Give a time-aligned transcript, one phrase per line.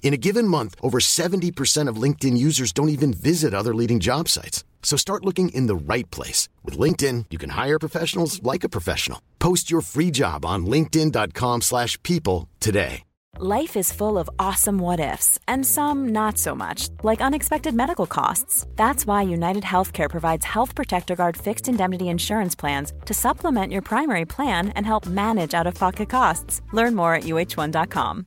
[0.00, 4.28] In a given month, over 70% of LinkedIn users don't even visit other leading job
[4.28, 4.64] sites.
[4.82, 6.48] So start looking in the right place.
[6.64, 9.20] With LinkedIn, you can hire professionals like a professional.
[9.38, 13.02] Post your free job on linkedin.com slash people today.
[13.40, 18.06] Life is full of awesome what ifs, and some not so much, like unexpected medical
[18.06, 18.66] costs.
[18.74, 23.82] That's why United Healthcare provides Health Protector Guard fixed indemnity insurance plans to supplement your
[23.82, 26.62] primary plan and help manage out of pocket costs.
[26.72, 28.26] Learn more at uh1.com.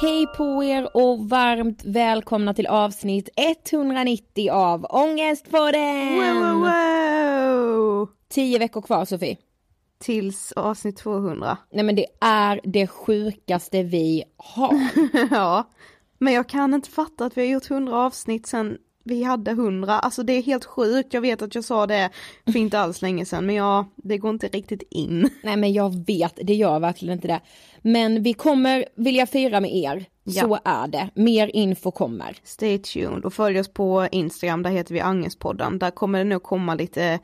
[0.00, 6.14] Hej på er och varmt välkomna till avsnitt 190 av Ångestpodden!
[6.14, 8.08] Wow, wow, wow.
[8.28, 9.36] Tio veckor kvar Sofie.
[10.00, 11.58] Tills avsnitt 200.
[11.72, 14.88] Nej men det är det sjukaste vi har.
[15.30, 15.70] ja,
[16.18, 19.98] men jag kan inte fatta att vi har gjort 100 avsnitt sen vi hade 100,
[19.98, 22.10] alltså det är helt sjukt, jag vet att jag sa det
[22.44, 25.30] för inte alls länge sedan men ja, det går inte riktigt in.
[25.42, 27.40] Nej men jag vet, det gör verkligen inte det.
[27.82, 30.42] Men vi kommer vilja fira med er, Ja.
[30.42, 31.10] så är det.
[31.14, 32.36] Mer info kommer.
[32.44, 36.42] Stay tuned och följ oss på Instagram, där heter vi Angespodden, där kommer det nog
[36.42, 37.18] komma lite,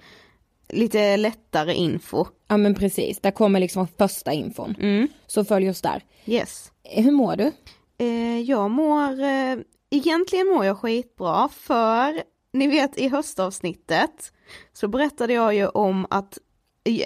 [0.69, 2.25] lite lättare info.
[2.48, 4.74] Ja men precis, där kommer liksom första infon.
[4.80, 5.09] Mm.
[5.27, 6.03] Så följ oss där.
[6.27, 6.72] Yes.
[6.84, 7.53] Hur mår du?
[7.98, 9.57] Eh, jag mår, eh,
[9.91, 12.22] egentligen mår jag skitbra för
[12.53, 14.33] ni vet i höstavsnittet
[14.72, 16.39] så berättade jag ju om att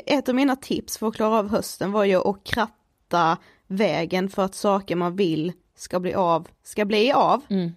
[0.06, 2.44] ett av mina tips för att klara av hösten var ju att
[3.08, 7.42] kratta vägen för att saker man vill ska bli av, ska bli av.
[7.50, 7.72] Mm.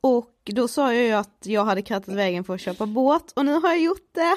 [0.00, 3.44] Och då sa jag ju att jag hade krattat vägen för att köpa båt och
[3.44, 4.36] nu har jag gjort det.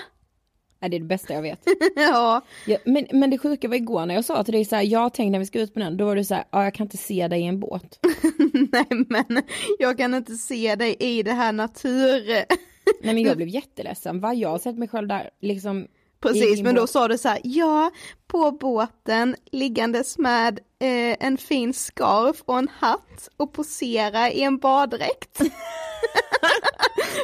[0.79, 1.59] Ja, det är det bästa jag vet.
[1.95, 4.83] ja, Ja, men, men det sjuka var igår när jag sa till dig så här,
[4.83, 6.73] jag tänkte när vi ska ut på den, då var du så här, ja jag
[6.73, 7.99] kan inte se dig i en båt.
[8.71, 9.41] nej men
[9.79, 12.45] jag kan inte se dig i det här natur...
[13.01, 14.33] Nej men jag blev jätteledsen, va?
[14.33, 15.87] Jag har sett mig själv där liksom
[16.21, 16.89] Precis, men då båt.
[16.89, 17.91] sa du så här, ja,
[18.27, 24.57] på båten liggandes med eh, en fin scarf och en hatt och posera i en
[24.57, 25.37] baddräkt.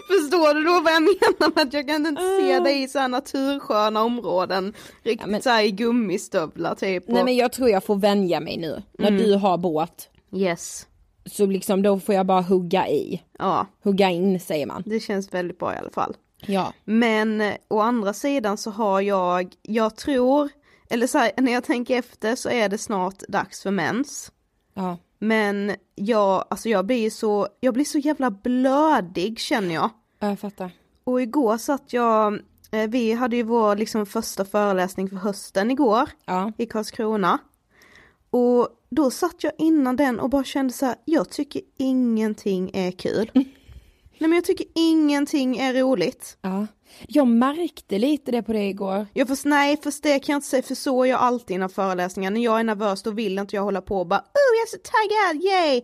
[0.08, 3.00] Förstår du då vad jag menar med att jag kan inte se dig i så
[3.00, 7.08] här natursköna områden, riktigt Ja, men- så här i gummistövlar typ.
[7.08, 8.84] Nej och- men jag tror jag får vänja mig nu.
[8.98, 9.24] När Mm.
[9.24, 10.88] du har båt, Yes,
[11.26, 13.22] så liksom då får jag bara hugga i.
[13.40, 14.84] ja, Hugga in säger man.
[14.86, 16.16] det känns väldigt bra i alla fall.
[16.48, 16.74] Ja.
[16.86, 20.50] Men å andra sidan så har jag, jag tror,
[20.90, 24.32] eller så här, när jag tänker efter så är det snart dags för mens.
[24.74, 24.98] Ja.
[25.20, 29.90] Men jag, alltså jag blir så, jag blir så jävla blödig känner jag.
[30.20, 30.72] Jag fattar.
[31.04, 32.40] Och igår satt jag,
[32.72, 36.52] eh, vi hade ju vår liksom första föreläsning för hösten igår Ja.
[36.58, 37.38] i Karlskrona.
[38.30, 42.92] Och då satt jag innan den och bara kände så här, jag tycker ingenting är
[42.92, 43.32] kul.
[44.18, 46.38] Nej men jag tycker ingenting är roligt.
[46.42, 46.68] ja.
[47.08, 49.08] Jag märkte lite det på det igår.
[49.14, 51.70] Jag fast, nej fast det kan jag inte säga för så är jag alltid innan
[51.70, 52.32] föreläsningar.
[52.32, 54.68] När jag är nervös då vill inte jag hålla på och bara oh jag är
[54.68, 55.82] så taggad, yay!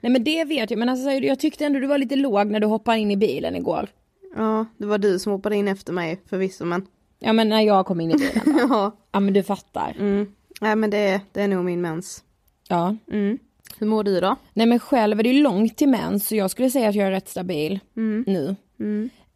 [0.00, 2.60] Nej men det vet jag, men alltså jag tyckte ändå du var lite låg när
[2.60, 3.88] du hoppade in i bilen igår.
[4.36, 6.86] Ja, det var du som hoppade in efter mig förvisso men.
[7.18, 8.58] Ja men när jag kom in i bilen.
[8.70, 9.96] Ja, ja men du fattar.
[9.98, 10.26] mm.
[10.60, 12.24] Nej men det, det är nog min mens.
[12.68, 12.96] Ja.
[13.12, 13.38] Mm.
[13.78, 14.36] Hur mår du då?
[14.52, 17.06] Nej men själv är det ju långt till mens så jag skulle säga att jag
[17.06, 17.80] är rätt stabil
[18.26, 18.56] nu.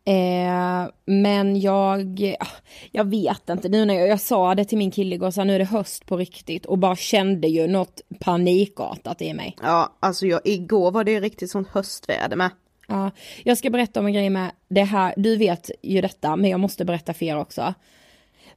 [0.05, 2.47] Eh, men jag, ah,
[2.91, 5.47] jag vet inte nu när jag, jag sa det till min kille igår så här,
[5.47, 9.57] nu är det höst på riktigt och bara kände ju något panikartat i mig.
[9.63, 12.51] Ja, alltså jag, igår var det ju riktigt sånt höstväder med.
[12.89, 13.11] Ja,
[13.45, 16.61] jag ska berätta om en grej med det här, du vet ju detta men jag
[16.61, 17.75] måste berätta för er också.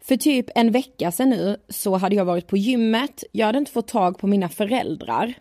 [0.02, 3.72] För typ en vecka sedan nu så hade jag varit på gymmet, jag hade inte
[3.72, 5.34] fått tag på mina föräldrar.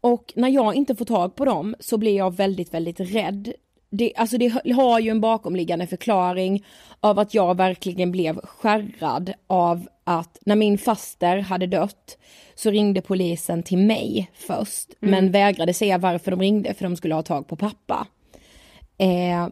[0.00, 3.52] Och när jag inte får tag på dem så blir jag väldigt, väldigt rädd.
[3.90, 6.64] Det, alltså det har ju en bakomliggande förklaring
[7.00, 12.18] av att jag verkligen blev skärrad av att när min faster hade dött
[12.54, 17.14] så ringde polisen till mig först men vägrade säga varför de ringde för de skulle
[17.14, 18.06] ha tag på pappa.
[18.98, 19.48] Eh,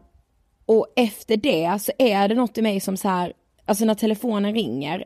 [0.65, 3.33] och efter det så är det något i mig som så här,
[3.65, 5.05] alltså när telefonen ringer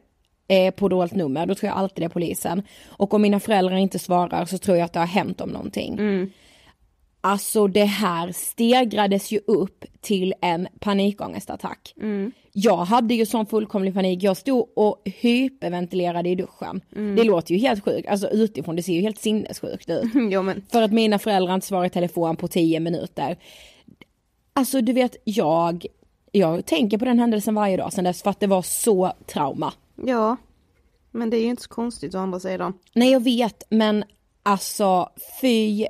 [0.50, 2.64] eh, på dolt nummer, då tror jag alltid det är polisen.
[2.88, 5.98] Och om mina föräldrar inte svarar så tror jag att det har hänt om någonting.
[7.22, 11.94] Alltså det här stegrades ju upp till en panikångestattack.
[12.54, 16.82] Jag hade ju sån fullkomlig panik, jag stod och hyperventilerade i duschen.
[17.16, 20.04] Det låter ju helt sjukt, alltså utifrån det ser ju helt sinnessjukt ut.
[20.32, 23.38] ja men, För att mina föräldrar inte svarar i telefon på 10 minuter.
[24.54, 25.86] Alltså du vet, jag,
[26.32, 29.74] jag tänker på den händelsen varje dag sedan dess för att det var så trauma.
[30.06, 30.38] Ja.
[31.12, 32.74] Men det är ju inte så konstigt å andra sidan.
[32.96, 34.04] Nej jag vet men
[34.44, 35.10] alltså
[35.42, 35.86] fy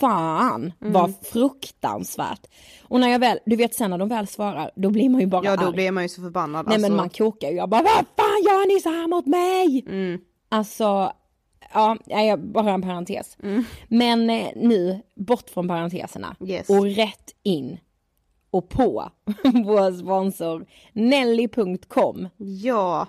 [0.00, 2.46] fan vad fruktansvärt.
[2.82, 5.26] Och när jag väl, du vet sen när de väl svarar då blir man ju
[5.26, 5.72] bara Ja då arg.
[5.72, 6.66] blir man ju så förbannad.
[6.66, 6.88] Nej alltså.
[6.90, 9.84] men man kokar ju, jag bara vad fan gör ni så här mot mig?
[9.88, 10.20] Mm.
[10.48, 11.12] Alltså,
[11.74, 13.36] ja, jag- bara en parentes.
[13.88, 16.68] Men eh, nu, bort från parenteserna Yes.
[16.70, 17.78] och rätt in
[18.50, 19.10] och på
[19.64, 22.28] vår sponsor Nelly.com.
[22.36, 23.06] Ja.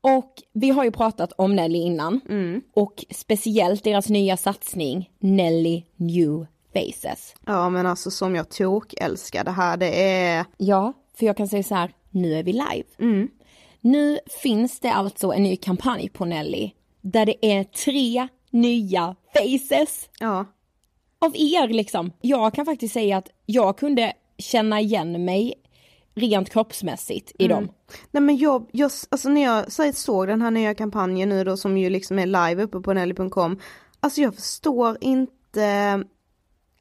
[0.00, 2.62] Och vi har ju pratat om Nelly innan Mm.
[2.74, 7.34] och speciellt deras nya satsning Nelly New Faces.
[7.46, 11.48] Ja men alltså som jag tok älskar det här, det är, Ja, för jag kan
[11.48, 12.84] säga så här, nu är vi live.
[12.98, 13.28] Mm.
[13.80, 20.08] Nu finns det alltså en ny kampanj på Nelly där det är tre nya faces
[20.20, 20.44] ja.
[21.18, 22.12] av er liksom.
[22.20, 25.54] Jag kan faktiskt säga att jag kunde känna igen mig
[26.14, 27.68] rent kroppsmässigt i dem.
[28.10, 31.56] Nej men jag, jag alltså när jag så såg den här nya kampanjen nu då
[31.56, 33.60] som ju liksom är live uppe på nelly.com,
[34.00, 36.04] alltså jag förstår inte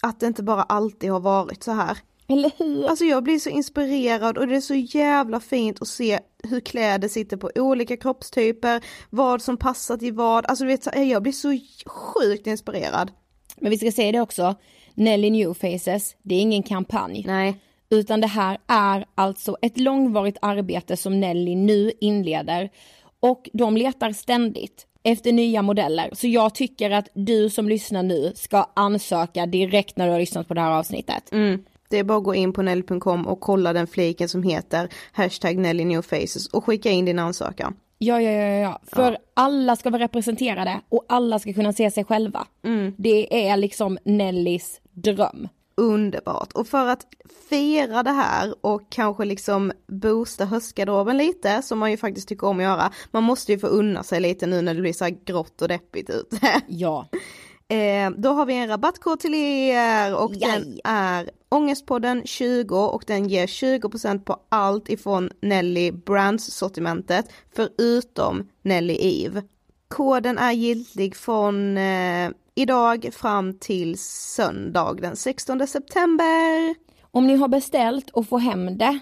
[0.01, 1.97] att det inte bara alltid har varit så här.
[2.27, 2.85] Eller hur?
[2.85, 7.07] Alltså jag blir så inspirerad och det är så jävla fint att se hur kläder
[7.07, 11.33] sitter på olika kroppstyper, vad som passar till vad, alltså du vet så jag blir
[11.33, 13.11] så sjukt inspirerad.
[13.57, 14.55] Men vi ska säga det också,
[14.93, 17.23] Nelly New Faces, det är ingen kampanj.
[17.27, 17.61] Nej.
[17.89, 22.69] Utan det här är alltså ett långvarigt arbete som Nelly nu inleder.
[23.19, 26.09] Och de letar ständigt efter nya modeller.
[26.13, 30.47] Så jag tycker att du som lyssnar nu ska ansöka direkt när du har lyssnat
[30.47, 31.31] på det här avsnittet.
[31.31, 31.63] Mm.
[31.89, 35.57] Det är bara att gå in på nelly.com och kolla den fliken som heter hashtag
[35.57, 37.75] Nelly New Faces och skicka in din ansökan.
[37.97, 38.79] Ja, ja, ja, ja.
[38.83, 42.47] För alla ska vara representerade och alla ska kunna se sig själva.
[42.97, 45.47] Det är liksom Nellys dröm.
[45.79, 46.53] Underbart!
[46.53, 47.07] Och för att
[47.49, 52.57] fira det här och kanske liksom boosta höstgarderoben lite, som man ju faktiskt tycker om
[52.57, 55.17] att göra, man måste ju få unna sig lite nu när det blir så här
[55.25, 56.39] grått och deppigt ute.
[56.67, 57.07] Ja.
[57.67, 63.29] Eh, då har vi en rabattkod till er och den är Ångestpodden 20 och den
[63.29, 69.43] ger 20% på allt ifrån Nelly Brands sortimentet förutom Nelly Eve.
[69.93, 76.75] Koden är giltig från eh, idag fram till söndag den 16 september.
[77.11, 78.99] Om ni har beställt och får hem det,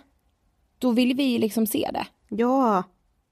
[0.79, 2.07] då vill vi liksom se det.
[2.29, 2.83] Ja,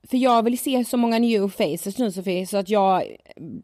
[0.10, 3.04] För jag vill se så många new faces nu Sofie, så att jag,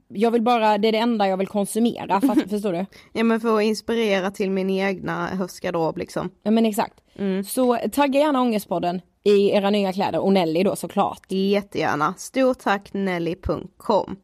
[0.08, 2.86] jag vill bara, det är det enda jag vill konsumera, fatt, förstår du?
[3.14, 6.30] ja men för att inspirera till min egna höstgarderob liksom.
[6.44, 7.02] Ja men exakt.
[7.48, 11.22] Så tagga gärna Ångestpodden i era nya kläder, och Nelly då såklart.
[11.28, 12.14] Jättegärna.
[12.18, 14.16] Stort tack Nelly.com.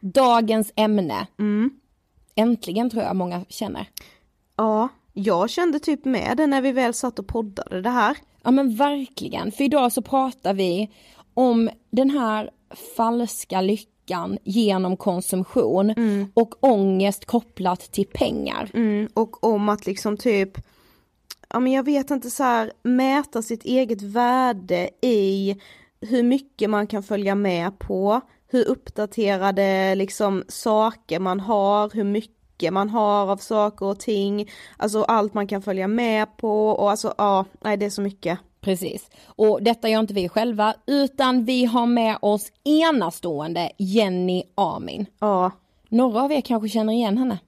[0.00, 1.26] Dagens ämne.
[2.34, 3.86] Äntligen tror jag många känner.
[4.56, 8.16] Ja, jag kände typ med det när vi väl satt och poddade det här.
[8.42, 10.90] Ja men verkligen, för idag så pratar vi
[11.34, 12.50] om den här
[12.96, 15.94] falska lyckan genom konsumtion
[16.34, 18.70] och ångest kopplat till pengar.
[18.74, 20.58] Mm, och om att liksom typ,
[21.52, 25.56] ja men jag vet inte så här, mäta sitt eget värde i
[26.00, 32.72] hur mycket man kan följa med på, hur uppdaterade liksom saker man har, hur mycket
[32.72, 37.14] man har av saker och ting, alltså allt man kan följa med på och alltså
[37.18, 38.38] ja, nej det är så mycket.
[38.60, 39.10] Precis.
[39.26, 45.06] Och detta gör inte vi själva, utan vi har med oss enastående Jenny Amin.
[45.18, 45.50] Ja,
[45.88, 47.38] Några av er kanske känner igen henne.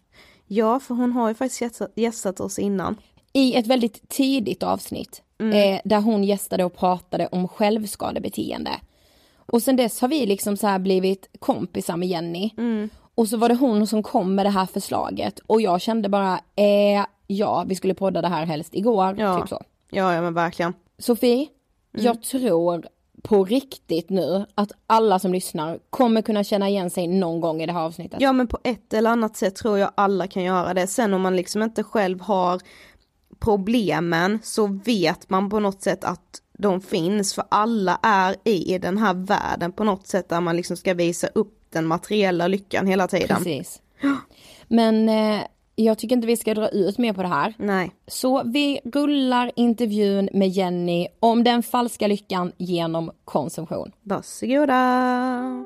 [0.47, 2.97] ja för hon har ju faktiskt gästat, gästat oss innan.
[3.37, 8.71] I ett väldigt tidigt avsnitt, eh, där hon gästade och pratade om självskadebeteende.
[9.37, 12.51] Och sen dess har vi liksom så här blivit kompisar med Jenny.
[13.15, 16.33] Och så var det hon som kom med det här förslaget och jag kände bara,
[16.57, 19.41] eh, ja vi skulle podda det här helst igår, Ja.
[19.41, 19.63] typ så.
[19.91, 20.75] Ja, ja men verkligen.
[20.99, 21.47] Sofie,
[21.93, 22.87] jag tror
[23.23, 27.67] på riktigt nu att alla som lyssnar kommer kunna känna igen sig någon gång i
[27.67, 28.21] det här avsnittet.
[28.21, 30.87] Ja men på ett eller annat sätt tror jag alla kan göra det.
[30.87, 32.61] Sen om man liksom inte själv har
[33.45, 38.99] problemen så vet man på något sätt att de finns för alla är i den
[38.99, 43.09] här världen på något sätt där man liksom ska visa upp den materiella lyckan hela
[43.09, 43.37] tiden.
[43.37, 43.81] Precis.
[44.69, 45.41] Men eh,
[45.75, 47.55] jag tycker inte vi ska dra ut mer på det här.
[47.59, 47.91] Nej.
[48.07, 53.93] Så vi rullar intervjun med Jenny om den falska lyckan genom konsumtion.
[54.03, 55.65] Varsågoda.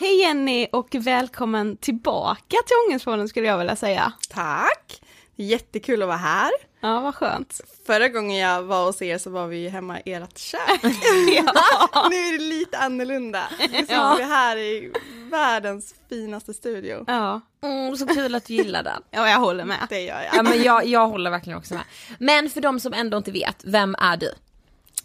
[0.00, 4.12] Hej Jenny och välkommen tillbaka till Ångestpodden skulle jag vilja säga.
[4.30, 5.02] Tack!
[5.36, 6.50] Jättekul att vara här.
[6.80, 7.60] Ja vad skönt.
[7.86, 10.82] Förra gången jag var hos er så var vi ju hemma i ert kök.
[10.82, 13.42] nu är det lite annorlunda.
[13.60, 14.92] Nu sitter vi här i
[15.30, 17.04] världens finaste studio.
[17.06, 17.40] Ja.
[17.62, 19.02] Mm, så kul att du gillar den.
[19.10, 19.86] ja jag håller med.
[19.88, 20.44] Det gör Ja jag.
[20.44, 21.82] men jag, jag håller verkligen också med.
[22.18, 24.30] Men för de som ändå inte vet, vem är du?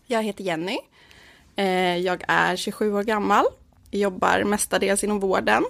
[0.08, 0.78] Jag heter Jenny.
[1.56, 3.46] Eh, Jag är 27 år gammal.
[3.94, 5.64] Jobbar mestadels inom vården.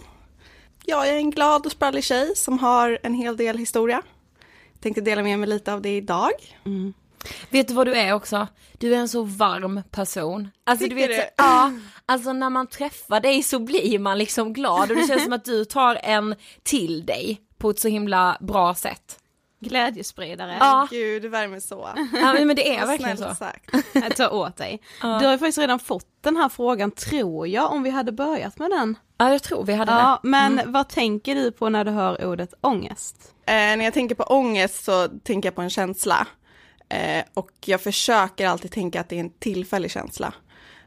[0.85, 4.01] Jag är en glad och sprallig tjej som har en hel del historia.
[4.79, 6.31] Tänkte dela med mig lite av det idag.
[7.49, 8.47] Vet du vad du är också?
[8.77, 10.49] Du är en så varm person.
[10.63, 11.23] Alltså du vet, du?
[11.37, 11.71] ja,
[12.05, 15.45] alltså när man träffar dig så blir man liksom glad och det känns som att
[15.45, 19.19] du tar en till dig på ett så himla bra sätt.
[19.63, 20.57] Glädjespridare.
[20.59, 21.89] Ja, Gud, det värmer så.
[22.13, 23.35] ja men det är verkligen så.
[23.35, 23.69] sagt.
[23.93, 24.81] Jag tar åt dig.
[25.01, 28.59] Du har ju faktiskt redan fått den här frågan tror jag om vi hade börjat
[28.59, 28.97] med den.
[29.17, 30.29] Ja jag tror vi hade Ja, det.
[30.29, 33.33] men vad tänker du på när du hör ordet ångest?
[33.45, 36.27] Eh, när jag tänker på ångest så tänker jag på en känsla.
[36.89, 40.33] Eh, och jag försöker alltid tänka att det är en tillfällig känsla.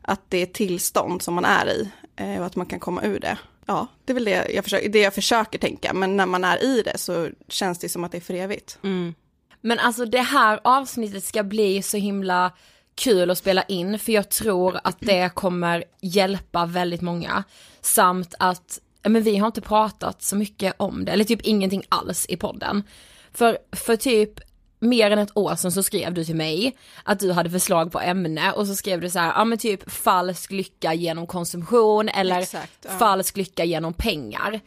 [0.02, 3.20] Att det är tillstånd som man är i eh, och att man kan komma ur
[3.20, 3.38] det.
[3.66, 6.64] Ja, det är väl det jag, försöker, det jag försöker tänka, men när man är
[6.64, 8.78] i det så känns det som att det är för evigt.
[8.82, 9.14] Mm.
[9.60, 12.52] Men alltså det här avsnittet ska bli så himla
[12.94, 17.44] kul att spela in för jag tror att det kommer hjälpa väldigt många.
[17.80, 21.82] Samt att, ja, men vi har inte pratat så mycket om det, eller typ ingenting
[21.88, 22.82] alls i podden.
[23.32, 24.40] För, för typ
[24.78, 28.00] mer än ett år sedan så skrev du till mig att du hade förslag på
[28.00, 32.38] ämne och så skrev du så här, ja men typ falsk lycka genom konsumtion eller
[32.40, 32.98] Exakt, ja.
[32.98, 34.60] falsk lycka genom pengar.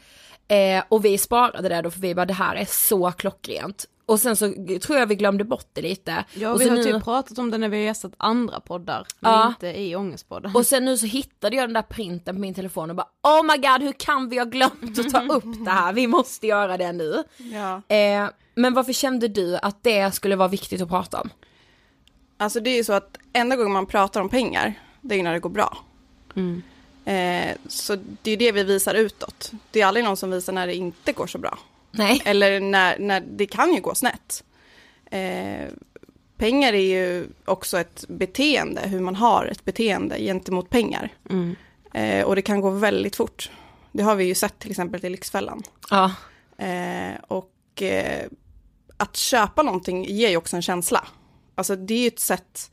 [0.48, 3.86] Eh, och vi sparade det då för vi bara det här är så klockrent.
[4.10, 6.26] Och sen så tror jag vi glömde bort det lite.
[6.34, 8.60] Ja, och vi så har nu, typ pratat om det när vi har gästat andra
[8.60, 9.48] poddar, men Ja.
[9.48, 10.56] inte i Ångestpodden.
[10.56, 13.44] och sen nu så hittade jag den där printen på min telefon och bara oh
[13.44, 16.78] my god hur kan vi ha glömt att ta upp det här, vi måste göra
[16.78, 17.24] det nu.
[17.38, 17.96] Ja.
[17.96, 21.30] Eh, men varför kände du att det skulle vara viktigt att prata om?
[22.38, 25.24] Alltså det är ju så att enda gången man pratar om pengar, det är ju
[25.24, 25.78] när det går bra.
[27.06, 29.52] Eh, så det är ju det vi visar utåt.
[29.72, 31.58] Det är aldrig någon som visar när det inte går så bra.
[31.92, 32.22] Nej.
[32.26, 34.44] Eller när, när det kan ju gå snett.
[35.12, 35.68] Eh,
[36.38, 36.78] pengar är
[37.08, 41.10] ju också ett beteende, hur man har ett beteende gentemot pengar.
[41.94, 43.52] Eh, och det kan gå väldigt fort.
[43.92, 45.64] Det har vi ju sett till exempel till Lyxfällan.
[45.90, 46.12] Ja.
[46.58, 48.26] Eh, och eh,
[48.98, 51.08] att köpa någonting ger ju också en känsla.
[51.56, 52.72] Alltså det är ju ett sätt,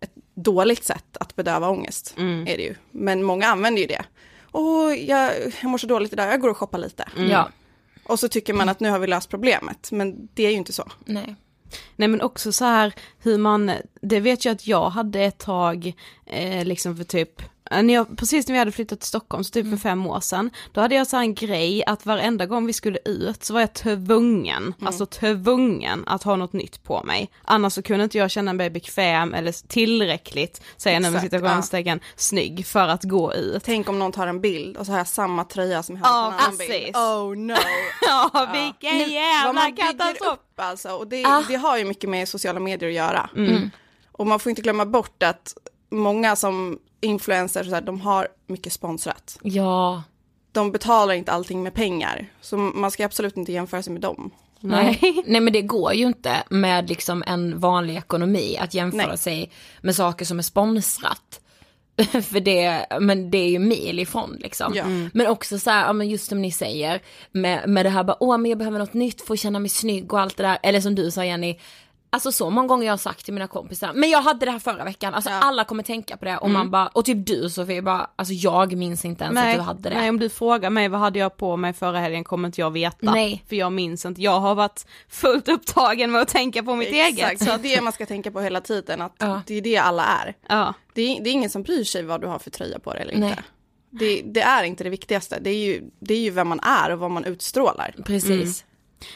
[0.00, 2.14] ett dåligt sätt att bedöva ångest.
[2.48, 2.74] Är det ju.
[2.90, 4.04] Men många använder ju det.
[4.52, 7.08] Åh, jag, jag mår så dåligt idag, jag går och shoppar lite.
[7.16, 7.48] Ja.
[8.06, 10.72] Och så tycker man att nu har vi löst problemet, men det är ju inte
[10.72, 10.84] så.
[11.04, 11.36] Nej.
[11.96, 15.92] Nej men också så här hur man, det vet jag att jag hade ett tag,
[16.26, 19.70] eh, liksom för typ, när jag, precis när vi hade flyttat till Stockholm, så typ
[19.70, 22.98] för fem år sedan, då hade jag så en grej att varenda gång vi skulle
[23.04, 27.30] ut så var jag tvungen, alltså tvungen att ha något nytt på mig.
[27.44, 31.32] Annars så kunde inte jag känna mig bekväm eller tillräckligt, säger jag nu med Exakt,
[31.34, 33.62] citationstecken, snygg för att gå ut.
[33.64, 36.18] Tänk om någon tar en bild och så har jag samma tröja som jag hade
[36.18, 36.68] Ja, på en annan precis.
[36.84, 36.96] bild.
[36.96, 37.54] Oh no!
[38.08, 40.32] Ja, vilken Vad jävla katastrof!
[40.32, 40.88] upp alltså.
[40.90, 41.42] Och det, Ah.
[41.48, 43.30] det har ju mycket med sociala medier att göra.
[43.36, 43.70] Mm.
[44.12, 45.54] Och man får inte glömma bort att
[45.90, 49.38] många som influencers, så här, de har mycket sponsrat.
[49.42, 50.02] Ja.
[50.52, 52.32] De betalar inte allting med pengar.
[52.40, 54.30] Så man ska absolut inte jämföra sig med dem.
[54.60, 55.22] Nej.
[55.26, 59.18] Nej men det går ju inte med liksom en vanlig ekonomi att jämföra Nej.
[59.18, 59.50] sig
[59.80, 61.40] med saker som är sponsrat.
[62.12, 64.72] För det, men det är ju mil ifrån liksom.
[64.74, 64.84] Ja.
[64.84, 65.10] Mm.
[65.14, 68.16] Men också så här, ja men just som ni säger, med, med det här bara,
[68.20, 70.58] åh men jag behöver något nytt för att känna mig snygg och allt det där.
[70.62, 71.58] Eller som du sa Jenny,
[72.16, 74.58] alltså så många gånger jag har sagt till mina kompisar, men jag hade det här
[74.58, 75.36] förra veckan, alltså Ja.
[75.40, 78.76] alla kommer tänka på det och man bara, och typ du Sofie bara, alltså jag
[78.76, 79.94] minns inte ens att du hade det.
[79.98, 82.70] nej, om du frågar mig vad hade jag på mig förra helgen kommer inte jag
[82.70, 83.12] veta.
[83.12, 83.44] Nej.
[83.48, 87.30] För jag minns inte, jag har varit fullt upptagen med att tänka på mitt eget.
[87.32, 89.02] Exakt, så det är det man ska tänka på hela tiden.
[89.02, 89.42] Att Ja.
[89.46, 90.34] det är det alla är.
[90.48, 90.74] Ja.
[90.94, 93.02] Det är, det är ingen som bryr sig vad du har för tröja på dig
[93.02, 93.30] eller Nej.
[93.30, 93.42] inte.
[93.90, 95.38] Det, det är inte det viktigaste.
[95.40, 97.94] Det är, ju, det är ju vem man är och vad man utstrålar.
[98.04, 98.64] Precis.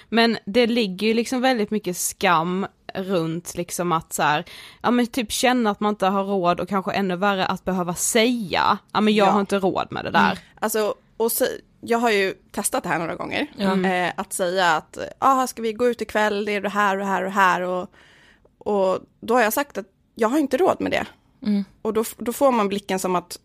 [0.09, 4.45] Men det ligger ju liksom väldigt mycket skam runt liksom att så här,
[4.83, 7.95] ja men typ känna att man inte har råd och kanske ännu värre att behöva
[7.95, 9.31] säga, ja men jag Ja.
[9.33, 10.39] har inte råd med det där.
[10.61, 11.45] Alltså, och så,
[11.81, 13.47] jag har ju testat det här några gånger.
[13.57, 13.85] Ja.
[13.89, 17.01] Eh, att säga att, ah, ska vi gå ut ikväll, det är det här och
[17.01, 17.61] det här och det här.
[17.61, 17.91] Och,
[18.59, 21.07] och då har jag sagt att jag har inte råd med det.
[21.47, 21.65] Mm.
[21.83, 23.39] Och då, då får man blicken som att,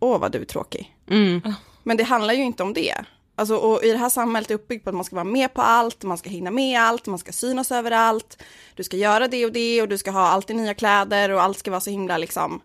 [0.00, 0.96] åh vad du är tråkig.
[1.10, 1.40] Mm.
[1.82, 2.94] Men det handlar ju inte om det.
[3.38, 5.62] Alltså, och i det här samhället är uppbyggt på att man ska vara med på
[5.62, 8.42] allt, man ska hinna med allt, man ska synas överallt,
[8.74, 11.58] du ska göra det och det och du ska ha alltid nya kläder och allt
[11.58, 12.60] ska vara så himla liksom.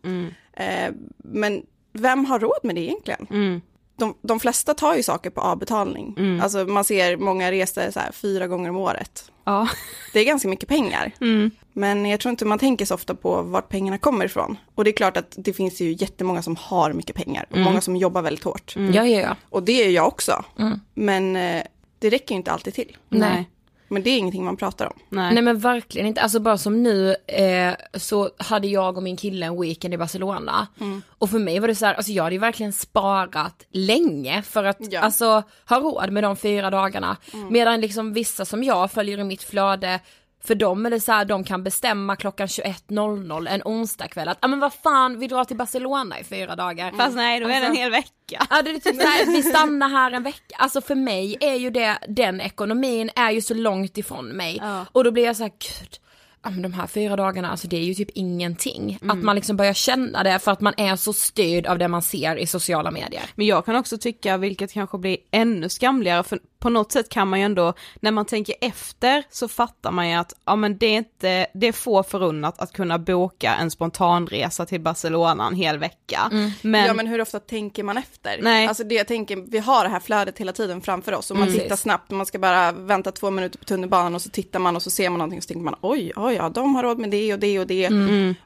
[0.53, 3.27] Eh, men vem har råd med det egentligen?
[3.29, 3.61] Mm.
[3.95, 6.39] De, de flesta tar ju saker på avbetalning.
[6.41, 9.31] Alltså man ser många resor så här fyra gånger om året.
[9.43, 9.67] Ja.
[10.13, 11.11] Det är ganska mycket pengar.
[11.21, 11.51] Mm.
[11.81, 14.57] Men jag tror inte man tänker så ofta på vart pengarna kommer ifrån.
[14.75, 17.81] Och det är klart att det finns ju jättemånga som har mycket pengar och många
[17.81, 18.73] som jobbar väldigt hårt.
[18.75, 19.35] Ja, ja, ja.
[19.49, 20.43] Och det är jag också.
[20.59, 20.79] Mm.
[20.93, 21.63] Men eh,
[21.99, 22.97] det räcker ju inte alltid till.
[23.09, 23.49] Nej.
[23.87, 24.93] Men det är ingenting man pratar om.
[25.09, 25.33] Nej.
[25.33, 29.45] Nej men verkligen inte, alltså bara som nu eh, så hade jag och min kille
[29.45, 30.67] en weekend i Barcelona.
[31.09, 34.63] Och för mig var det så här, alltså jag hade ju verkligen sparat länge för
[34.63, 34.99] att Ja.
[35.01, 37.17] alltså ha råd med de fyra dagarna.
[37.49, 39.99] Medan liksom vissa som jag följer i mitt flöde,
[40.43, 44.47] för dem är det så här, de kan bestämma klockan 21.00 en onsdagkväll att, ja
[44.47, 46.91] men vad fan, vi drar till Barcelona i fyra dagar.
[46.97, 48.47] Fast nej, då är det en hel vecka.
[48.49, 50.55] Ja det är typ såhär, vi stannar här en vecka.
[50.57, 54.57] Alltså för mig är ju det, den ekonomin är ju så långt ifrån mig.
[54.61, 54.85] Ja.
[54.91, 55.97] Och då blir jag såhär, gud,
[56.43, 58.99] ja men de här fyra dagarna, alltså det är ju typ ingenting.
[59.09, 62.01] Att man liksom börjar känna det för att man är så styrd av det man
[62.01, 63.23] ser i sociala medier.
[63.35, 67.27] Men jag kan också tycka, vilket kanske blir ännu skamligare, för på något sätt kan
[67.27, 70.85] man ju ändå, när man tänker efter så fattar man ju att, ja men det
[70.85, 75.77] är inte, det är få förunnat att kunna boka en spontanresa till Barcelona en hel
[75.77, 76.29] vecka.
[76.61, 78.39] Men, ja men hur ofta tänker man efter?
[78.41, 78.67] Nej.
[78.67, 81.47] Alltså det jag tänker, vi har det här flödet hela tiden framför oss och man
[81.47, 81.59] Mm.
[81.59, 84.81] tittar snabbt, man ska bara vänta två minuter på tunnelbanan och så tittar man och
[84.81, 87.09] så ser man någonting och så tänker man oj, oj ja, de har råd med
[87.11, 87.89] det och det och det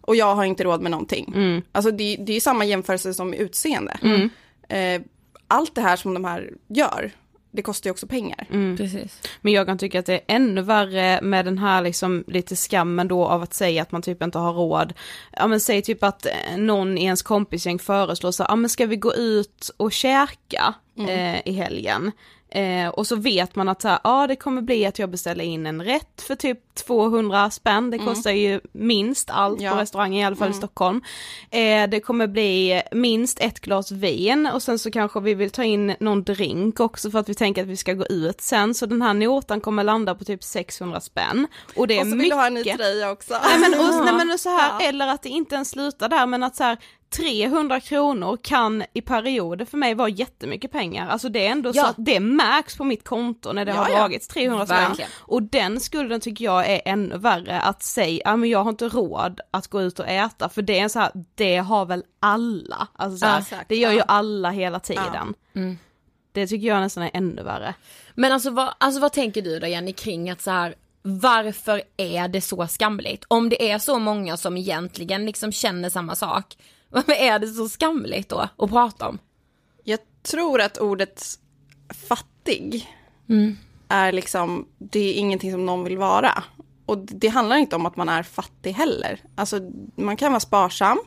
[0.01, 1.33] och jag har inte råd med någonting.
[1.71, 3.97] Alltså det, det är ju samma jämförelse som utseende.
[4.69, 5.01] Eh,
[5.47, 7.11] allt det här som de här gör,
[7.55, 8.47] det kostar ju också pengar.
[8.77, 9.21] Precis.
[9.41, 13.07] men jag kan tycka att det är ännu värre med den här liksom lite skammen
[13.07, 14.93] då av att säga att man typ inte har råd.
[15.31, 18.85] Ja men säg typ att eh, någon i ens kompisgäng föreslår så, ja men ska
[18.85, 20.73] vi gå ut och käka
[21.07, 22.11] eh, i helgen?
[22.49, 25.43] Eh, och så vet man att så här, ja det kommer bli att jag beställer
[25.43, 29.71] in en rätt för typ 200 spänn, det kostar ju minst allt Ja.
[29.71, 31.01] på restaurang i alla fall i Stockholm.
[31.51, 35.63] Eh, det kommer bli minst ett glas vin och sen så kanske vi vill ta
[35.63, 38.85] in någon drink också för att vi tänker att vi ska gå ut sen, så
[38.85, 41.47] den här notan kommer landa på typ 600 spänn.
[41.75, 42.31] Och det är Och så vill mycket.
[42.31, 43.33] du ha en ny tröja också.
[43.43, 46.25] Nej men, och, nej, men och så här, eller att det inte ens slutar där
[46.27, 46.77] men att så här
[47.17, 51.83] 300 kronor kan i perioder för mig vara jättemycket pengar, alltså det är ändå Ja.
[51.83, 53.99] så att det märks på mitt konto när det har Ja, ja.
[53.99, 54.95] dragits 300 spänn.
[55.19, 58.89] Och den skulden tycker jag är ännu värre att säga, ja men jag har inte
[58.89, 62.03] råd att gå ut och äta för det är en så här, det har väl
[62.19, 65.33] alla, alltså så här, Ja, det gör ju alla hela tiden.
[65.55, 65.77] Mm.
[66.31, 67.73] Det tycker jag nästan är ännu värre.
[68.13, 72.27] Men alltså vad, alltså vad tänker du då Jenny kring att så här, varför är
[72.27, 73.25] det så skamligt?
[73.27, 76.57] Om det är så många som egentligen liksom känner samma sak,
[76.89, 79.19] varför är det så skamligt då att prata om?
[79.83, 81.23] Jag tror att ordet
[82.07, 82.87] fattig
[83.89, 86.43] är liksom, det är ingenting som någon vill vara.
[86.85, 89.19] Och det handlar inte om att man är fattig heller.
[89.35, 89.59] Alltså
[89.95, 90.99] man kan vara sparsam.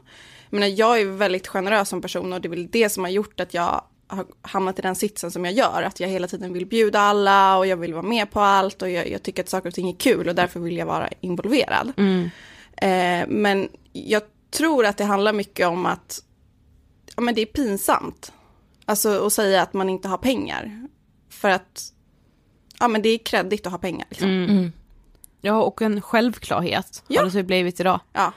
[0.51, 3.41] Men jag är väldigt generös som person och det är väl det som har gjort
[3.41, 5.83] att jag har hamnat i den sitsen som jag gör.
[5.83, 8.91] Att jag hela tiden vill bjuda alla och jag vill vara med på allt och
[8.91, 11.93] jag, jag tycker att saker och ting är kul och därför vill jag vara involverad.
[12.77, 16.23] Eh, men jag tror att det handlar mycket om att
[17.17, 18.33] ja, men det är pinsamt.
[18.85, 20.89] Alltså att säga att man inte har pengar.
[21.31, 21.93] För att
[22.81, 24.07] ja, men det är kreddigt att ha pengar.
[24.11, 24.73] Liksom.
[25.41, 27.21] Ja och en självklarhet Ja.
[27.21, 28.01] har det typ blivit idag.
[28.13, 28.33] Ja.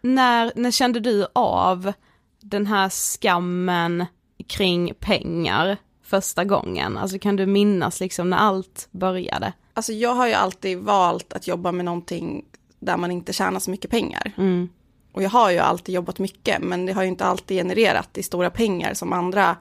[0.00, 1.92] När, när kände du av
[2.40, 4.06] den här skammen
[4.46, 6.96] kring pengar första gången?
[6.96, 9.52] Alltså kan du minnas liksom när allt började?
[9.74, 12.44] Alltså jag har ju alltid valt att jobba med någonting
[12.78, 14.32] där man inte tjänar så mycket pengar.
[14.36, 14.68] Mm.
[15.12, 18.22] Och jag har ju alltid jobbat mycket, men det har ju inte alltid genererat i
[18.22, 19.56] stora pengar som andra,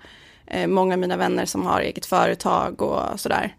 [0.47, 3.55] eh, många av mina vänner som har eget företag och sådär.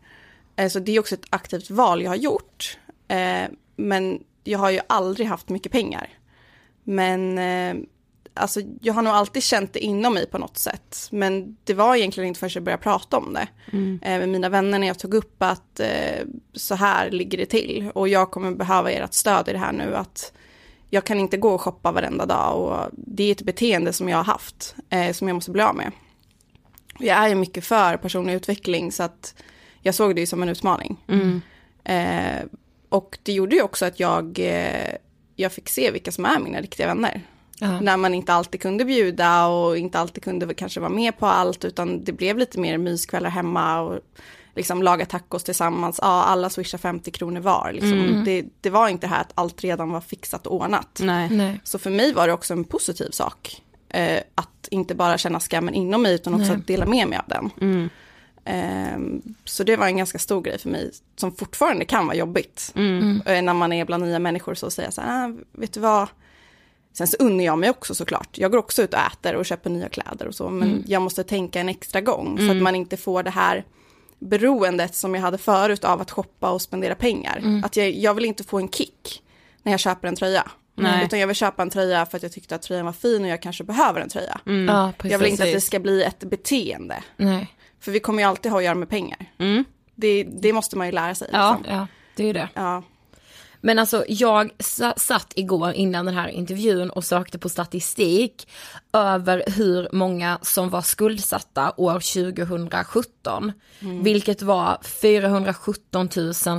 [0.58, 2.78] Eh, så det är också ett aktivt val jag har gjort.
[3.08, 6.08] Eh, men jag har ju aldrig haft mycket pengar.
[6.84, 7.76] Men eh,
[8.34, 11.08] alltså, jag har nog alltid känt det inom mig på något sätt.
[11.10, 13.48] Men det var egentligen inte förrän jag började prata om det.
[14.02, 15.80] Eh, med mina vänner när jag tog upp att
[16.52, 17.90] så här ligger det till.
[17.94, 19.94] Och jag kommer behöva ert stöd i det här nu.
[19.94, 20.32] Att
[20.90, 22.56] jag kan inte gå och shoppa varenda dag.
[22.56, 24.74] Och det är ett beteende som jag har haft.
[25.12, 25.92] Som jag måste bli av med.
[26.98, 28.92] Jag är ju mycket för personlig utveckling.
[28.92, 29.34] Så att
[29.82, 30.96] jag såg det ju som en utmaning.
[31.84, 32.44] Eh,
[32.88, 34.94] och det gjorde ju också att jag, eh,
[35.36, 37.22] jag fick se vilka som är mina riktiga vänner.
[37.60, 37.80] Ja.
[37.80, 41.64] När man inte alltid kunde bjuda och inte alltid kunde kanske vara med på allt
[41.64, 44.00] utan det blev lite mer myskvällar hemma och
[44.54, 45.98] liksom laga tacos tillsammans.
[46.02, 47.70] Ja, alla swishar 50 kronor var.
[47.72, 48.22] Liksom.
[48.24, 51.00] Det, det var inte det här att allt redan var fixat och ordnat.
[51.02, 51.28] Nej.
[51.30, 51.60] Nej.
[51.64, 53.62] Så för mig var det också en positiv sak.
[53.88, 56.56] Eh, att inte bara känna skammen inom mig utan också Nej.
[56.56, 57.50] att dela med mig av den.
[57.60, 57.88] Ehm,
[59.44, 62.72] så det var en ganska stor grej för mig som fortfarande kan vara jobbigt.
[63.26, 65.80] Eh, när man är bland nya människor så säger jag så här, ah, vet du
[65.80, 66.08] vad?
[66.92, 68.38] Sen så unnar jag mig också såklart.
[68.38, 70.50] Jag går också ut och äter och köper nya kläder och så.
[70.50, 73.64] Men jag måste tänka en extra gång så att man inte får det här
[74.18, 77.62] beroendet som jag hade förut av att shoppa och spendera pengar.
[77.64, 79.22] Att jag, jag vill inte få en kick
[79.62, 80.50] när jag köper en tröja.
[80.74, 81.04] Nej.
[81.04, 83.28] Utan jag vill köpa en tröja för att jag tyckte att tröjan var fin och
[83.28, 84.40] jag kanske behöver en tröja.
[84.44, 85.12] Ja, precis.
[85.12, 87.02] Jag vill inte att det ska bli ett beteende.
[87.16, 87.54] Nej.
[87.80, 89.18] För vi kommer ju alltid ha att göra med pengar.
[89.94, 91.28] Det, det måste man ju lära sig.
[91.32, 91.56] Ja.
[91.58, 91.76] Liksom.
[91.76, 91.86] Ja,
[92.16, 92.48] det är det.
[92.54, 92.82] Ja.
[93.60, 98.48] Men alltså jag sa- satt igår innan den här intervjun och sökte på statistik
[98.92, 103.52] över hur många som var skuldsatta år 2017.
[104.02, 106.08] Vilket var 417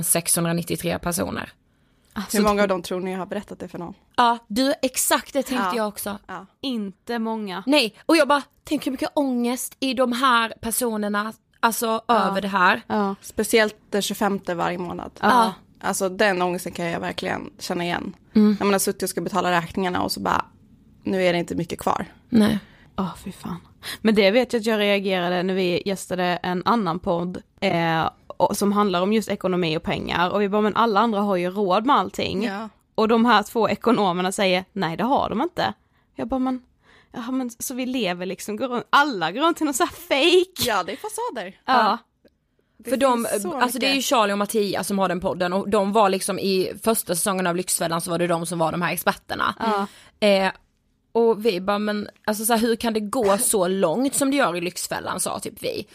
[0.04, 1.52] 693 personer.
[2.32, 3.94] Hur många av dem tror ni jag har berättat det för någon?
[4.16, 5.76] Ja, du exakt det tänkte Ja.
[5.76, 6.18] jag också.
[6.26, 6.46] Ja.
[6.60, 7.62] Inte många.
[7.66, 12.48] Nej, och jag bara, tänk hur mycket ångest i de här personerna, alltså över det
[12.48, 12.82] här.
[12.86, 13.14] Ja.
[13.20, 15.10] Speciellt den 25 varje månad.
[15.20, 15.52] Ja.
[15.80, 18.16] Alltså den ångesten kan jag verkligen känna igen.
[18.32, 20.44] När man har suttit och ska betala räkningarna och så bara,
[21.02, 22.06] nu är det inte mycket kvar.
[22.28, 22.58] Nej.
[22.98, 23.56] Åh fy fan.
[24.00, 28.56] Men det vet jag att jag reagerade när vi gästade en annan podd eh, och,
[28.56, 31.50] som handlar om just ekonomi och pengar och vi bara men alla andra har ju
[31.50, 32.44] råd med allting.
[32.44, 32.68] Ja.
[32.94, 35.74] Och de här två ekonomerna säger nej det har de inte.
[36.16, 36.62] Jag bara men,
[37.12, 39.94] jaha men så vi lever liksom, går runt, alla går runt till någon sån här
[39.94, 40.68] fake.
[40.68, 41.60] Ja, det är fasader.
[41.64, 41.98] Ja.
[42.76, 43.26] Det För de,
[43.60, 44.08] alltså det är ju mycket.
[44.08, 47.56] Charlie och Mattias som har den podden och de var liksom i första säsongen av
[47.56, 49.54] Lyxfällan så var det de som var de här experterna.
[50.20, 50.52] Eh,
[51.12, 54.36] och vi bara, men alltså så här, hur kan det gå så långt som det
[54.36, 55.86] gör i Lyxfällan sa typ vi.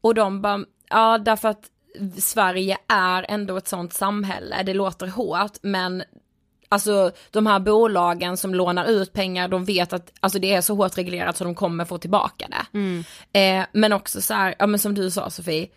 [0.00, 1.70] Och de bara, ja därför att
[2.18, 6.02] Sverige är ändå ett sånt samhälle, det låter hårt men
[6.72, 10.74] Alltså de här bolagen som lånar ut pengar, de vet att alltså, det är så
[10.74, 12.78] hårt reglerat så de kommer få tillbaka det.
[13.32, 15.68] Eh, men också så här, ja men som du sa Sofie,